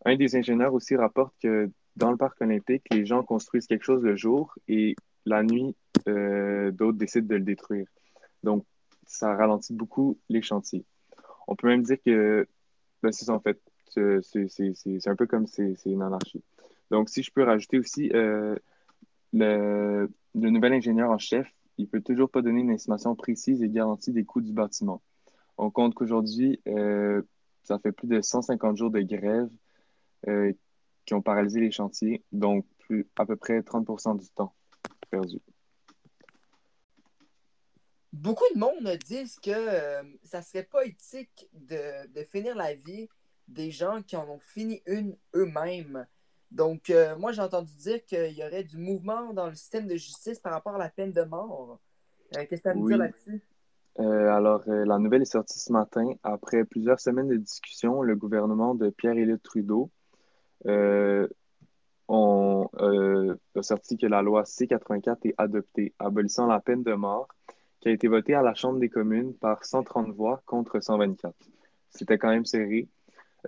Un 0.05 0.15
des 0.15 0.37
ingénieurs 0.37 0.73
aussi 0.73 0.95
rapporte 0.95 1.35
que 1.43 1.69
dans 1.97 2.11
le 2.11 2.17
parc 2.17 2.39
olympique, 2.41 2.83
les 2.91 3.05
gens 3.05 3.23
construisent 3.23 3.67
quelque 3.67 3.83
chose 3.83 4.03
le 4.03 4.15
jour 4.15 4.55
et 4.69 4.95
la 5.25 5.43
nuit, 5.43 5.75
d'autres 6.05 6.97
décident 6.97 7.27
de 7.27 7.35
le 7.35 7.43
détruire. 7.43 7.87
Donc, 8.43 8.65
ça 9.05 9.35
ralentit 9.35 9.73
beaucoup 9.73 10.17
les 10.29 10.41
chantiers. 10.41 10.85
On 11.47 11.55
peut 11.55 11.67
même 11.67 11.83
dire 11.83 11.97
que, 12.05 12.47
ben, 13.03 13.11
c'est 13.11 13.29
en 13.29 13.39
fait, 13.41 13.59
c'est 13.89 15.07
un 15.07 15.15
peu 15.15 15.25
comme 15.25 15.47
c'est 15.47 15.75
une 15.85 16.03
anarchie. 16.03 16.43
Donc, 16.91 17.09
si 17.09 17.23
je 17.23 17.31
peux 17.31 17.43
rajouter 17.43 17.79
aussi, 17.79 18.11
euh, 18.13 18.55
le, 19.45 20.09
nouvel 20.33 20.73
ingénieur 20.73 21.11
en 21.11 21.17
chef 21.17 21.47
il 21.77 21.87
peut 21.87 22.01
toujours 22.01 22.29
pas 22.29 22.41
donner 22.41 22.61
une 22.61 22.71
estimation 22.71 23.15
précise 23.15 23.61
et 23.61 23.69
garantie 23.69 24.11
des 24.11 24.25
coûts 24.25 24.41
du 24.41 24.51
bâtiment. 24.51 25.01
On 25.57 25.69
compte 25.69 25.93
qu'aujourd'hui, 25.93 26.61
euh, 26.67 27.21
ça 27.63 27.79
fait 27.79 27.91
plus 27.91 28.07
de 28.07 28.21
150 28.21 28.77
jours 28.77 28.91
de 28.91 29.01
grève 29.01 29.49
euh, 30.27 30.51
qui 31.05 31.13
ont 31.13 31.21
paralysé 31.21 31.59
les 31.59 31.71
chantiers, 31.71 32.23
donc 32.31 32.65
plus, 32.79 33.07
à 33.17 33.25
peu 33.25 33.35
près 33.35 33.59
30% 33.59 34.17
du 34.19 34.29
temps 34.29 34.53
perdu. 35.09 35.39
Beaucoup 38.13 38.45
de 38.55 38.59
monde 38.59 38.97
disent 39.05 39.37
que 39.39 39.51
euh, 39.51 40.03
ça 40.23 40.41
serait 40.41 40.63
pas 40.63 40.85
éthique 40.85 41.47
de, 41.53 42.23
finir 42.23 42.55
la 42.55 42.73
vie 42.73 43.07
des 43.47 43.71
gens 43.71 44.01
qui 44.01 44.15
en 44.15 44.27
ont 44.29 44.39
fini 44.39 44.81
une 44.85 45.15
eux-mêmes. 45.35 46.07
Donc, 46.51 46.89
euh, 46.89 47.15
moi, 47.17 47.31
j'ai 47.31 47.41
entendu 47.41 47.71
dire 47.75 48.03
qu'il 48.05 48.31
y 48.33 48.43
aurait 48.43 48.63
du 48.63 48.77
mouvement 48.77 49.33
dans 49.33 49.47
le 49.47 49.55
système 49.55 49.87
de 49.87 49.95
justice 49.95 50.39
par 50.39 50.53
rapport 50.53 50.75
à 50.75 50.77
la 50.77 50.89
peine 50.89 51.11
de 51.11 51.23
mort. 51.23 51.79
Euh, 52.35 52.45
qu'est-ce 52.49 52.61
que 52.61 52.63
tu 52.63 52.67
as 52.69 52.71
à 52.71 52.75
me 52.75 52.87
dire 52.87 52.97
là-dessus? 52.97 53.41
alors, 53.99 54.61
la 54.67 54.99
nouvelle 54.99 55.23
est 55.23 55.25
sortie 55.25 55.57
ce 55.57 55.73
matin. 55.73 56.13
Après 56.21 56.63
plusieurs 56.65 56.99
semaines 56.99 57.29
de 57.29 57.37
discussion, 57.37 58.03
le 58.03 58.15
gouvernement 58.15 58.75
de 58.75 58.91
Pierre-Éliott 58.91 59.41
Trudeau 59.41 59.89
on, 62.07 62.69
a 63.55 63.63
sorti 63.63 63.97
que 63.97 64.07
la 64.07 64.21
loi 64.21 64.45
C-84 64.45 65.17
est 65.25 65.35
adoptée, 65.37 65.93
abolissant 65.99 66.47
la 66.47 66.59
peine 66.59 66.83
de 66.83 66.93
mort 66.93 67.27
qui 67.79 67.89
a 67.89 67.91
été 67.91 68.07
voté 68.07 68.33
à 68.33 68.41
la 68.41 68.55
Chambre 68.55 68.79
des 68.79 68.89
communes 68.89 69.33
par 69.35 69.63
130 69.63 70.09
voix 70.09 70.41
contre 70.45 70.79
124. 70.79 71.35
C'était 71.89 72.17
quand 72.17 72.29
même 72.29 72.45
serré. 72.45 72.87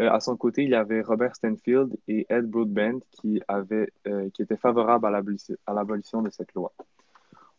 Euh, 0.02 0.10
à 0.10 0.20
son 0.20 0.38
côté, 0.38 0.64
il 0.64 0.70
y 0.70 0.76
avait 0.76 1.02
Robert 1.02 1.36
Stanfield 1.36 1.98
et 2.08 2.26
Ed 2.30 2.46
Broadbent 2.46 3.00
qui, 3.12 3.42
euh, 3.52 4.30
qui 4.34 4.42
étaient 4.42 4.58
favorables 4.58 5.06
à 5.06 5.74
l'abolition 5.74 6.22
de 6.22 6.30
cette 6.30 6.54
loi. 6.54 6.72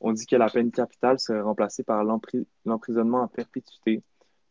On 0.00 0.12
dit 0.12 0.26
que 0.26 0.36
la 0.36 0.48
peine 0.48 0.70
capitale 0.70 1.20
serait 1.20 1.42
remplacée 1.42 1.82
par 1.82 2.02
l'emprisonnement 2.64 3.22
à 3.22 3.28
perpétuité, 3.28 4.02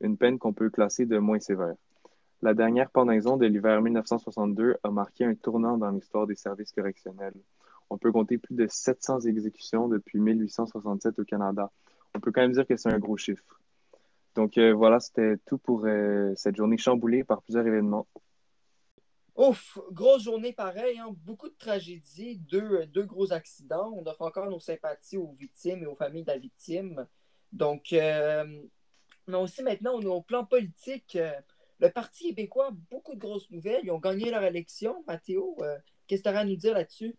une 0.01 0.17
peine 0.17 0.37
qu'on 0.37 0.53
peut 0.53 0.69
classer 0.69 1.07
de 1.07 1.17
moins 1.17 1.39
sévère. 1.39 1.75
La 2.41 2.53
dernière 2.53 2.91
pendaison 2.91 3.35
de 3.35 3.47
l'hiver 3.47 3.81
1962 3.81 4.77
a 4.83 4.91
marqué 4.91 5.25
un 5.25 5.33
tournant 5.33 5.77
dans 5.77 5.89
l'histoire 5.89 6.27
des 6.27 6.35
services 6.35 6.71
correctionnels. 6.71 7.33
On 7.89 7.97
peut 7.97 8.11
compter 8.11 8.37
plus 8.37 8.55
de 8.55 8.67
700 8.69 9.21
exécutions 9.21 9.87
depuis 9.87 10.19
1867 10.19 11.17
au 11.17 11.23
Canada, 11.25 11.71
on 12.15 12.19
peut 12.19 12.31
quand 12.31 12.41
même 12.41 12.51
dire 12.51 12.65
que 12.65 12.75
c'est 12.75 12.91
un 12.91 12.99
gros 12.99 13.17
chiffre. 13.17 13.59
Donc 14.39 14.57
euh, 14.57 14.73
voilà, 14.73 15.01
c'était 15.01 15.35
tout 15.45 15.57
pour 15.57 15.83
euh, 15.83 16.31
cette 16.37 16.55
journée 16.55 16.77
chamboulée 16.77 17.25
par 17.25 17.41
plusieurs 17.41 17.67
événements. 17.67 18.07
Ouf, 19.35 19.77
grosse 19.91 20.23
journée 20.23 20.53
pareil, 20.53 20.97
hein. 20.97 21.13
beaucoup 21.25 21.49
de 21.49 21.55
tragédies, 21.59 22.37
deux, 22.37 22.85
deux, 22.85 23.03
gros 23.03 23.33
accidents. 23.33 23.91
On 23.97 24.05
offre 24.05 24.21
encore 24.21 24.49
nos 24.49 24.59
sympathies 24.59 25.17
aux 25.17 25.33
victimes 25.33 25.83
et 25.83 25.87
aux 25.87 25.95
familles 25.95 26.23
de 26.23 26.31
la 26.31 26.37
victime. 26.37 27.05
Donc, 27.51 27.91
euh, 27.91 28.45
mais 29.27 29.35
aussi 29.35 29.61
maintenant, 29.61 29.95
on 29.95 30.01
est 30.03 30.05
au 30.05 30.21
plan 30.21 30.45
politique. 30.45 31.17
Le 31.79 31.89
Parti 31.89 32.29
québécois, 32.29 32.69
beaucoup 32.89 33.15
de 33.15 33.19
grosses 33.19 33.51
nouvelles. 33.51 33.81
Ils 33.83 33.91
ont 33.91 33.99
gagné 33.99 34.31
leur 34.31 34.43
élection. 34.43 35.03
Mathéo, 35.05 35.57
qu'est-ce 36.07 36.23
que 36.23 36.29
tu 36.29 36.33
as 36.33 36.39
à 36.39 36.45
nous 36.45 36.55
dire 36.55 36.75
là-dessus? 36.75 37.13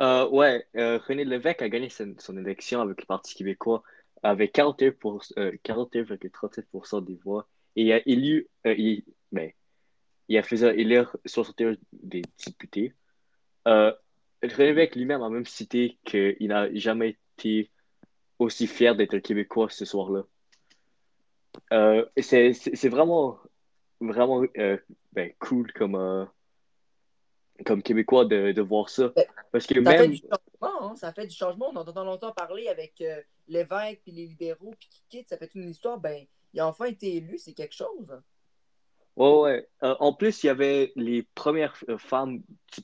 Euh, 0.00 0.26
ouais, 0.30 0.66
René 0.74 1.26
Lévesque 1.26 1.60
a 1.60 1.68
gagné 1.68 1.90
son, 1.90 2.14
son, 2.18 2.38
élection 2.38 2.80
avec 2.80 3.02
le 3.02 3.06
Parti 3.06 3.34
québécois 3.34 3.82
avec 4.22 4.56
41,37% 4.56 6.96
euh, 6.96 7.00
des 7.00 7.16
voix. 7.16 7.48
Et 7.76 7.82
il 7.82 7.92
a 7.92 8.00
élu, 8.08 8.48
euh, 8.66 8.74
il, 8.76 9.04
ben, 9.32 9.50
il 10.28 10.36
a 10.36 10.42
fait 10.42 10.62
élire 10.78 11.16
61 11.26 11.76
des 11.92 12.22
députés. 12.44 12.94
Euh, 13.66 13.92
René 14.42 14.90
lui-même 14.94 15.22
a 15.22 15.30
même 15.30 15.46
cité 15.46 15.98
qu'il 16.04 16.48
n'a 16.48 16.72
jamais 16.74 17.16
été 17.36 17.70
aussi 18.38 18.66
fier 18.66 18.94
d'être 18.94 19.18
Québécois 19.18 19.68
ce 19.70 19.84
soir-là. 19.84 20.22
Euh, 21.72 22.04
c'est 22.16 22.88
vraiment, 22.88 23.38
vraiment 24.00 24.44
euh, 24.58 24.76
ben, 25.12 25.32
cool 25.40 25.72
comme, 25.72 26.28
comme 27.66 27.82
Québécois 27.82 28.26
de, 28.26 28.52
de, 28.52 28.62
voir 28.62 28.90
ça. 28.90 29.08
Ben, 29.16 29.24
Parce 29.50 29.66
que 29.66 29.74
ça 29.74 29.80
même... 29.80 29.98
Fait 29.98 30.08
du 30.08 30.18
changement, 30.18 30.90
hein? 30.90 30.96
Ça 30.96 31.12
fait 31.12 31.26
du 31.26 31.34
changement. 31.34 31.70
On 31.72 31.76
entend 31.76 32.04
longtemps 32.04 32.32
parler 32.32 32.68
avec 32.68 33.02
l'évêque, 33.48 34.00
puis 34.02 34.12
les 34.12 34.26
libéraux, 34.26 34.74
puis 34.78 34.88
qui 34.88 35.02
quittent. 35.08 35.28
Ça 35.28 35.38
fait 35.38 35.54
une 35.54 35.68
histoire. 35.68 35.98
Ben, 35.98 36.26
il 36.52 36.60
a 36.60 36.66
enfin 36.66 36.86
été 36.86 37.16
élu. 37.16 37.38
C'est 37.38 37.52
quelque 37.52 37.74
chose. 37.74 38.20
Ouais, 39.16 39.40
ouais. 39.40 39.68
Euh, 39.82 39.96
en 39.98 40.12
plus, 40.12 40.44
il 40.44 40.46
y 40.46 40.50
avait 40.50 40.92
les 40.94 41.24
premières 41.34 41.76
euh, 41.88 41.98
femmes 41.98 42.40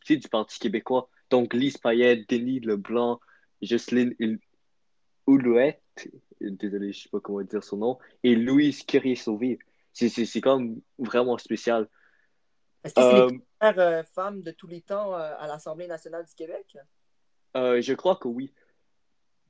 du, 0.06 0.18
du 0.18 0.28
Parti 0.28 0.58
québécois. 0.58 1.08
Donc, 1.30 1.54
Lise 1.54 1.78
Payette, 1.78 2.28
Denis 2.28 2.60
Leblanc, 2.60 3.20
Jocelyne 3.62 4.14
Oulouette, 5.26 5.82
désolé, 6.40 6.92
je 6.92 6.98
ne 6.98 7.02
sais 7.02 7.08
pas 7.08 7.20
comment 7.20 7.42
dire 7.42 7.62
son 7.62 7.78
nom, 7.78 7.98
et 8.22 8.34
Louise 8.34 8.82
Curie-Sauvé. 8.82 9.58
C'est 9.92 10.40
comme 10.40 10.80
vraiment 10.98 11.38
spécial. 11.38 11.88
Est-ce 12.82 12.94
que 12.94 13.00
c'est 13.00 13.14
euh, 13.14 13.28
les 13.30 13.40
premières 13.58 13.78
euh, 13.78 14.02
femmes 14.02 14.42
de 14.42 14.50
tous 14.50 14.66
les 14.66 14.82
temps 14.82 15.14
à 15.14 15.46
l'Assemblée 15.46 15.86
nationale 15.86 16.24
du 16.24 16.34
Québec? 16.34 16.76
je 17.54 17.94
crois 17.94 18.16
que 18.16 18.26
oui. 18.26 18.52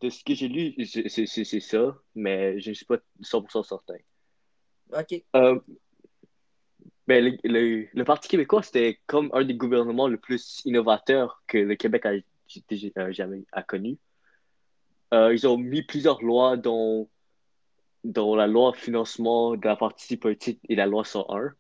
De 0.01 0.11
ce 0.11 0.23
que 0.25 0.35
j'ai 0.35 0.49
lu, 0.49 0.75
c'est 0.87 1.61
ça, 1.61 1.97
mais 2.15 2.61
je 2.61 2.71
ne 2.71 2.75
suis 2.75 2.85
pas 2.85 2.99
100% 3.23 3.63
certain. 3.63 3.95
OK. 4.93 5.23
Ben, 7.07 7.23
le, 7.23 7.87
le, 7.93 8.05
Parti 8.05 8.29
québécois, 8.29 8.63
c'était 8.63 8.99
comme 9.07 9.31
un 9.35 9.45
des 9.45 9.55
gouvernements 9.55 10.09
le 10.09 10.17
plus 10.17 10.63
innovateurs 10.65 11.43
que 11.47 11.59
le 11.59 11.75
Québec 11.75 12.07
a, 12.07 13.13
jamais 13.13 13.45
a 13.53 13.63
connu. 13.63 13.99
ils 15.13 15.47
ont 15.47 15.59
mis 15.59 15.83
plusieurs 15.83 16.23
lois, 16.23 16.57
dont, 16.57 17.09
dont 18.05 18.35
la 18.35 18.47
loi 18.47 18.73
financement 18.75 19.57
de 19.57 19.67
la 19.67 19.77
partie 19.77 20.17
politique 20.17 20.61
et 20.69 20.75
la 20.77 20.87
loi 20.87 21.05
101. 21.05 21.53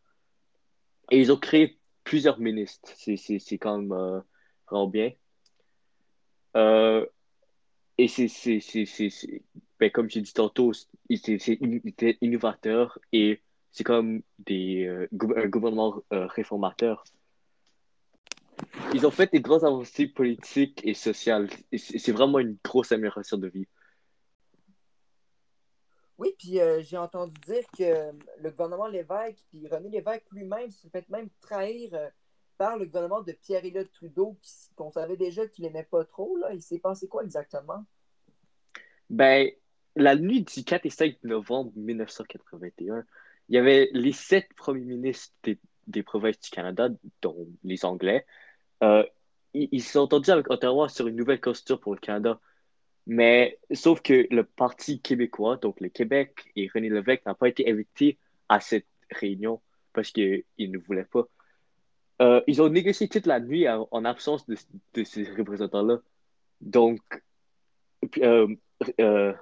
Et 1.10 1.20
ils 1.20 1.32
ont 1.32 1.36
créé 1.36 1.78
plusieurs 2.04 2.38
ministres. 2.38 2.92
C'est 2.96 3.58
quand 3.58 3.78
même 3.78 3.92
euh, 3.92 4.20
vraiment 4.68 4.86
bien. 4.86 5.12
Euh, 6.56 7.06
et 7.98 8.08
c'est, 8.08 8.60
ben, 9.78 9.90
comme 9.90 10.10
j'ai 10.10 10.20
dit 10.20 10.32
tantôt, 10.32 10.72
c'est 10.72 11.58
innovateur 12.20 12.98
et 13.12 13.40
c'est 13.70 13.84
comme 13.84 14.22
des, 14.38 14.86
euh, 14.86 15.08
un 15.36 15.48
gouvernement 15.48 16.02
réformateur. 16.10 17.04
Ils 18.92 19.06
ont 19.06 19.10
fait 19.10 19.30
des 19.32 19.40
grandes 19.40 19.64
avancées 19.64 20.06
politiques 20.06 20.80
et 20.84 20.94
sociales. 20.94 21.48
C'est 21.76 22.12
vraiment 22.12 22.38
une 22.38 22.56
grosse 22.64 22.92
amélioration 22.92 23.36
de 23.36 23.48
vie. 23.48 23.66
Oui, 26.16 26.34
puis 26.38 26.60
euh, 26.60 26.80
j'ai 26.80 26.96
entendu 26.96 27.34
dire 27.46 27.64
que 27.76 28.12
le 28.40 28.50
gouvernement 28.50 28.86
Lévesque, 28.86 29.44
puis 29.48 29.66
René 29.66 29.88
Lévesque 29.88 30.26
lui-même, 30.30 30.70
se 30.70 30.86
fait 30.88 31.08
même 31.08 31.28
trahir 31.40 31.90
euh, 31.94 32.08
par 32.58 32.76
le 32.76 32.86
gouvernement 32.86 33.22
de 33.22 33.32
Pierre-Éliott 33.32 33.90
Trudeau, 33.92 34.38
qu'on 34.76 34.90
savait 34.90 35.16
déjà 35.16 35.46
qu'il 35.46 35.64
n'aimait 35.64 35.88
pas 35.90 36.04
trop. 36.04 36.36
Là. 36.36 36.52
Il 36.52 36.62
s'est 36.62 36.78
passé 36.78 37.08
quoi 37.08 37.24
exactement? 37.24 37.84
Ben, 39.10 39.50
la 39.96 40.16
nuit 40.16 40.42
du 40.42 40.64
4 40.64 40.86
et 40.86 40.90
5 40.90 41.16
novembre 41.24 41.72
1981, 41.76 43.04
il 43.48 43.54
y 43.54 43.58
avait 43.58 43.90
les 43.92 44.12
sept 44.12 44.48
premiers 44.56 44.84
ministres 44.84 45.34
des, 45.86 46.02
provinces 46.02 46.40
du 46.40 46.50
Canada, 46.50 46.88
dont 47.20 47.46
les 47.62 47.84
Anglais. 47.84 48.26
Euh, 48.82 49.04
ils 49.52 49.82
se 49.82 49.92
sont 49.92 50.00
entendus 50.00 50.30
avec 50.30 50.50
Ottawa 50.50 50.88
sur 50.88 51.06
une 51.06 51.16
nouvelle 51.16 51.40
constitution 51.40 51.78
pour 51.78 51.94
le 51.94 52.00
Canada. 52.00 52.40
Mais 53.06 53.58
sauf 53.72 54.00
que 54.00 54.26
le 54.30 54.44
Parti 54.44 55.00
québécois, 55.00 55.58
donc 55.58 55.80
le 55.80 55.88
Québec 55.90 56.50
et 56.56 56.68
René 56.74 56.88
Lévesque 56.88 57.26
n'ont 57.26 57.34
pas 57.34 57.48
été 57.48 57.70
invités 57.70 58.18
à 58.48 58.60
cette 58.60 58.86
réunion 59.10 59.60
parce 59.92 60.10
qu'ils 60.10 60.44
ne 60.58 60.78
voulaient 60.78 61.04
pas. 61.04 61.28
Euh, 62.22 62.40
ils 62.46 62.62
ont 62.62 62.68
négocié 62.68 63.08
toute 63.08 63.26
la 63.26 63.40
nuit 63.40 63.66
en, 63.68 64.04
absence 64.04 64.46
de, 64.46 65.04
ces 65.04 65.24
représentants-là. 65.24 65.98
Donc, 66.60 67.00
euh, 68.18 68.54
euh, 69.00 69.32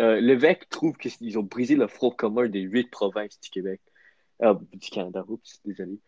euh 0.00 0.20
Lévesque 0.20 0.68
trouve 0.70 0.96
qu'ils 0.96 1.38
ont 1.38 1.42
brisé 1.42 1.76
le 1.76 1.88
front 1.88 2.10
commun 2.10 2.48
des 2.48 2.60
huit 2.60 2.90
provinces 2.90 3.38
du 3.40 3.50
Québec, 3.50 3.80
du 4.40 4.90
Canada. 4.90 5.24
Oups, 5.28 5.60
désolé. 5.64 5.98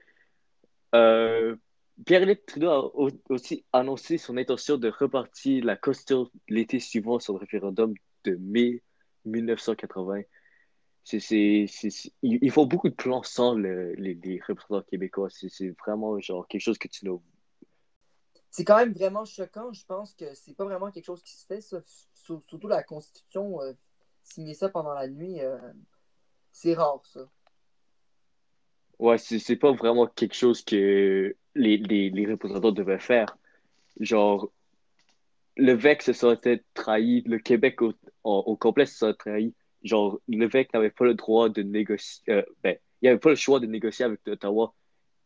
Pierre-Luc 2.06 2.46
Trudeau 2.46 2.70
a 2.70 3.10
aussi 3.28 3.64
annoncé 3.72 4.16
son 4.16 4.38
intention 4.38 4.78
de 4.78 4.88
repartir 4.88 5.64
la 5.64 5.76
Constitution 5.76 6.30
l'été 6.48 6.80
suivant 6.80 7.18
le 7.28 7.34
référendum 7.34 7.94
de 8.24 8.36
mai 8.36 8.82
1980. 9.26 10.22
Ils 11.10 12.50
font 12.50 12.66
beaucoup 12.66 12.88
de 12.88 12.94
plans 12.94 13.22
sans 13.22 13.54
les, 13.54 14.40
représentants 14.46 14.86
québécois. 14.88 15.28
C'est 15.30 15.70
vraiment 15.80 16.18
genre 16.20 16.46
quelque 16.46 16.60
chose 16.60 16.78
que 16.78 16.88
tu 16.88 17.06
n'as. 17.06 17.18
C'est 18.50 18.64
quand 18.64 18.76
même 18.76 18.92
vraiment 18.92 19.24
choquant. 19.24 19.72
Je 19.72 19.84
pense 19.86 20.14
que 20.14 20.34
c'est 20.34 20.54
pas 20.54 20.64
vraiment 20.64 20.90
quelque 20.90 21.06
chose 21.06 21.22
qui 21.22 21.34
se 21.34 21.46
fait, 21.46 21.60
Surtout 22.14 22.68
la 22.68 22.82
Constitution, 22.82 23.60
euh, 23.62 23.72
signer 24.22 24.54
ça 24.54 24.68
pendant 24.68 24.94
la 24.94 25.08
nuit, 25.08 25.40
euh, 25.40 25.58
c'est 26.52 26.74
rare, 26.74 27.00
ça. 27.04 27.28
Ouais, 28.98 29.18
c'est 29.18 29.56
pas 29.56 29.72
vraiment 29.72 30.06
quelque 30.06 30.34
chose 30.34 30.62
que 30.62 31.34
les, 31.56 31.76
les, 31.78 32.10
les 32.10 32.26
représentants 32.26 32.70
devaient 32.70 33.00
faire. 33.00 33.36
Genre, 33.98 34.52
le 35.56 35.72
VEC 35.72 36.02
se 36.02 36.12
serait 36.12 36.62
trahi, 36.74 37.22
le 37.26 37.38
Québec 37.38 37.82
au, 37.82 37.92
au, 38.22 38.56
complet 38.56 38.86
se 38.86 38.96
serait 38.96 39.14
trahi. 39.14 39.54
Genre, 39.84 40.20
VEC 40.28 40.72
n'avait 40.74 40.90
pas 40.90 41.04
le 41.04 41.14
droit 41.14 41.48
de 41.48 41.62
négocier, 41.62 42.22
euh, 42.28 42.42
ben, 42.62 42.76
il 43.00 43.06
n'avait 43.06 43.18
pas 43.18 43.30
le 43.30 43.36
choix 43.36 43.60
de 43.60 43.66
négocier 43.66 44.04
avec 44.04 44.20
Ottawa. 44.28 44.74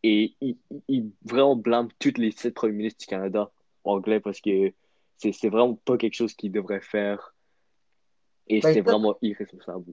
Et 0.03 0.35
il, 0.41 0.57
il 0.89 1.11
vraiment 1.25 1.57
blâme 1.57 1.89
tous 1.99 2.15
les 2.17 2.31
sept 2.31 2.55
premiers 2.55 2.75
ministres 2.75 3.01
du 3.01 3.07
Canada 3.07 3.51
anglais 3.85 4.21
parce 4.21 4.41
que 4.41 4.73
c'est 5.19 5.49
vraiment 5.49 5.75
pas 5.75 5.97
quelque 5.97 6.15
chose 6.15 6.35
qu'il 6.35 6.53
devrait 6.53 6.81
faire. 6.81 7.35
Et 8.49 8.61
ben, 8.61 8.73
c'est 8.73 8.81
vraiment 8.81 9.17
irresponsable. 9.23 9.93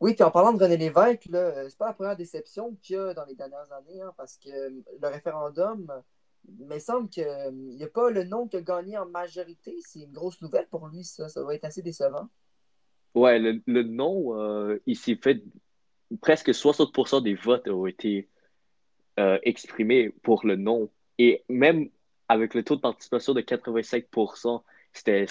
Oui, 0.00 0.14
puis 0.14 0.22
en 0.22 0.30
parlant 0.30 0.52
de 0.52 0.62
René 0.62 0.76
Lévesque, 0.76 1.28
c'est 1.30 1.78
pas 1.78 1.88
la 1.88 1.92
première 1.92 2.16
déception 2.16 2.76
qu'il 2.82 2.96
y 2.96 2.98
a 2.98 3.14
dans 3.14 3.24
les 3.26 3.34
dernières 3.34 3.70
années, 3.72 4.00
hein, 4.00 4.12
parce 4.16 4.36
que 4.38 4.48
le 4.48 5.08
référendum, 5.08 5.90
il 6.58 6.66
me 6.66 6.78
semble 6.78 7.08
qu'il 7.08 7.26
n'y 7.52 7.84
a 7.84 7.88
pas 7.88 8.10
le 8.10 8.24
nom 8.24 8.48
qui 8.48 8.56
a 8.56 8.62
gagné 8.62 8.96
en 8.96 9.06
majorité. 9.06 9.76
C'est 9.86 10.00
une 10.00 10.12
grosse 10.12 10.40
nouvelle 10.40 10.66
pour 10.68 10.88
lui, 10.88 11.04
ça. 11.04 11.28
Ça 11.28 11.42
va 11.42 11.54
être 11.54 11.64
assez 11.64 11.82
décevant. 11.82 12.28
Ouais, 13.14 13.38
le, 13.38 13.82
nom, 13.82 14.38
euh, 14.38 14.78
il 14.86 14.96
s'est 14.96 15.16
fait. 15.16 15.42
Presque 16.20 16.50
60% 16.50 17.22
des 17.22 17.34
votes 17.34 17.68
ont 17.68 17.86
été 17.86 18.28
euh, 19.18 19.38
exprimés 19.42 20.10
pour 20.22 20.46
le 20.46 20.56
nom. 20.56 20.90
Et 21.18 21.44
même 21.48 21.88
avec 22.28 22.54
le 22.54 22.62
taux 22.62 22.76
de 22.76 22.80
participation 22.80 23.34
de 23.34 23.40
85%, 23.40 24.62
c'était, 24.92 25.26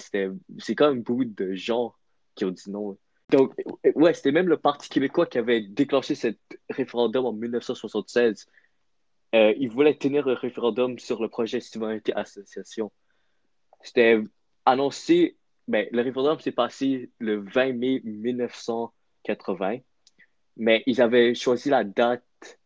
c'est 0.58 0.74
quand 0.74 0.88
même 0.88 1.02
beaucoup 1.02 1.24
de 1.24 1.54
gens 1.54 1.94
qui 2.34 2.44
ont 2.44 2.50
dit 2.50 2.70
non. 2.70 2.96
Donc, 3.30 3.54
ouais, 3.94 4.14
c'était 4.14 4.32
même 4.32 4.48
le 4.48 4.56
Parti 4.56 4.88
québécois 4.88 5.26
qui 5.26 5.38
avait 5.38 5.60
déclenché 5.60 6.14
ce 6.14 6.28
référendum 6.68 7.26
en 7.26 7.32
1976 7.32 8.46
euh, 9.34 9.54
il 9.58 9.70
voulait 9.70 9.94
tenir 9.94 10.26
un 10.26 10.34
référendum 10.34 10.98
sur 10.98 11.22
le 11.22 11.28
projet 11.28 11.60
Citoyenneté 11.60 12.12
Association. 12.14 12.90
C'était 13.80 14.18
annoncé, 14.66 15.36
ben, 15.70 15.86
le 15.92 16.02
référendum 16.02 16.40
s'est 16.40 16.50
passé 16.50 17.10
le 17.20 17.36
20 17.36 17.74
mai 17.74 18.00
1980, 18.02 19.78
mais 20.56 20.82
ils 20.86 21.00
avaient 21.00 21.32
choisi 21.36 21.68
la 21.68 21.84
date 21.84 22.58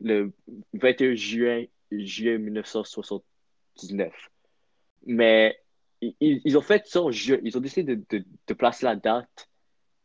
le 0.00 0.32
21 0.72 1.14
juin, 1.14 1.64
juillet 1.92 2.38
1979. 2.38 4.12
Mais 5.06 5.56
ils, 6.20 6.58
ont 6.58 6.62
fait 6.62 6.84
ça 6.88 7.02
en 7.02 7.12
juin. 7.12 7.38
Ils 7.44 7.56
ont 7.56 7.60
décidé 7.60 7.94
de, 7.94 8.24
de, 8.48 8.54
placer 8.54 8.84
la 8.84 8.96
date 8.96 9.48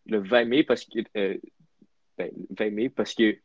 le 0.06 0.20
20 0.20 0.46
mai 0.46 0.64
parce 0.64 0.86
que, 0.86 1.00
euh, 1.18 1.36
ben, 2.16 2.30
20 2.52 2.70
mai 2.70 2.90
parce 2.90 3.16
que 3.16 3.40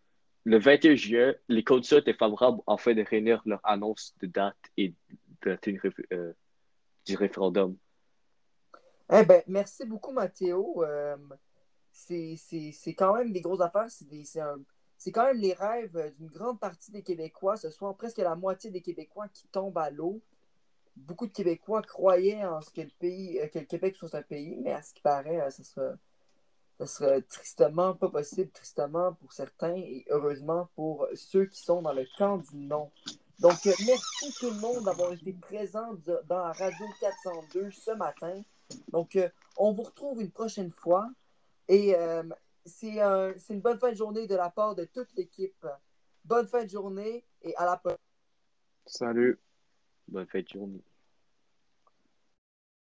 le 0.44 0.58
21 0.58 0.94
juin, 0.94 1.34
les 1.48 1.64
conditions 1.64 1.96
étaient 1.96 2.12
favorables 2.12 2.60
fait 2.76 2.94
de 2.94 3.02
réunir 3.02 3.40
leur 3.46 3.60
annonce 3.64 4.14
de 4.20 4.26
date 4.26 4.58
et 4.76 4.92
de 5.42 5.58
euh, 6.12 6.34
du 7.06 7.16
référendum. 7.16 7.78
Eh 9.12 9.24
ben, 9.24 9.42
merci 9.46 9.84
beaucoup, 9.84 10.12
Mathéo. 10.12 10.84
Euh, 10.84 11.16
c'est 11.92 12.94
quand 12.96 13.14
même 13.14 13.32
des 13.32 13.40
grosses 13.40 13.60
affaires. 13.60 13.88
C'est 13.90 15.12
quand 15.12 15.24
même 15.24 15.38
les 15.38 15.52
rêves 15.52 16.12
d'une 16.16 16.28
grande 16.28 16.58
partie 16.58 16.90
des 16.90 17.02
Québécois. 17.02 17.56
Ce 17.56 17.70
soit 17.70 17.94
presque 17.96 18.18
la 18.18 18.34
moitié 18.34 18.70
des 18.70 18.80
Québécois 18.80 19.28
qui 19.28 19.46
tombent 19.48 19.78
à 19.78 19.90
l'eau. 19.90 20.20
Beaucoup 20.96 21.26
de 21.26 21.32
Québécois 21.32 21.82
croyaient 21.82 22.44
en 22.44 22.60
ce 22.60 22.70
que 22.70 22.80
le, 22.80 22.90
pays, 22.98 23.40
euh, 23.40 23.48
que 23.48 23.58
le 23.58 23.64
Québec 23.64 23.96
soit 23.96 24.14
un 24.14 24.22
pays, 24.22 24.56
mais 24.62 24.72
à 24.72 24.80
ce 24.80 24.94
qui 24.94 25.02
paraît, 25.02 25.50
ce 25.50 25.64
sera 25.64 25.94
ce 26.80 26.86
serait 26.86 27.22
tristement 27.22 27.94
pas 27.94 28.08
possible, 28.08 28.50
tristement 28.50 29.12
pour 29.14 29.32
certains 29.32 29.76
et 29.76 30.04
heureusement 30.10 30.68
pour 30.74 31.06
ceux 31.14 31.46
qui 31.46 31.60
sont 31.60 31.82
dans 31.82 31.92
le 31.92 32.06
camp 32.18 32.38
du 32.38 32.58
non. 32.58 32.90
Donc, 33.38 33.66
euh, 33.66 33.72
merci 33.86 34.34
tout 34.38 34.50
le 34.50 34.60
monde 34.60 34.84
d'avoir 34.84 35.12
été 35.12 35.32
présent 35.32 35.94
dans 36.28 36.46
la 36.46 36.52
Radio 36.52 36.86
402 37.00 37.70
ce 37.70 37.90
matin. 37.92 38.42
Donc, 38.88 39.16
euh, 39.16 39.28
on 39.56 39.72
vous 39.72 39.82
retrouve 39.82 40.20
une 40.20 40.30
prochaine 40.30 40.70
fois 40.70 41.10
et 41.68 41.94
euh, 41.96 42.22
c'est 42.64 42.98
une 43.50 43.60
bonne 43.60 43.78
fin 43.78 43.90
de 43.90 43.96
journée 43.96 44.26
de 44.26 44.34
la 44.34 44.50
part 44.50 44.74
de 44.74 44.84
toute 44.84 45.12
l'équipe. 45.14 45.66
Bonne 46.24 46.46
fin 46.46 46.64
de 46.64 46.70
journée 46.70 47.24
et 47.42 47.54
à 47.56 47.66
la 47.66 47.76
prochaine. 47.76 47.98
Salut. 48.86 49.38
Bonne 50.08 50.26
fin 50.26 50.40
de 50.40 50.48
journée. 50.48 50.84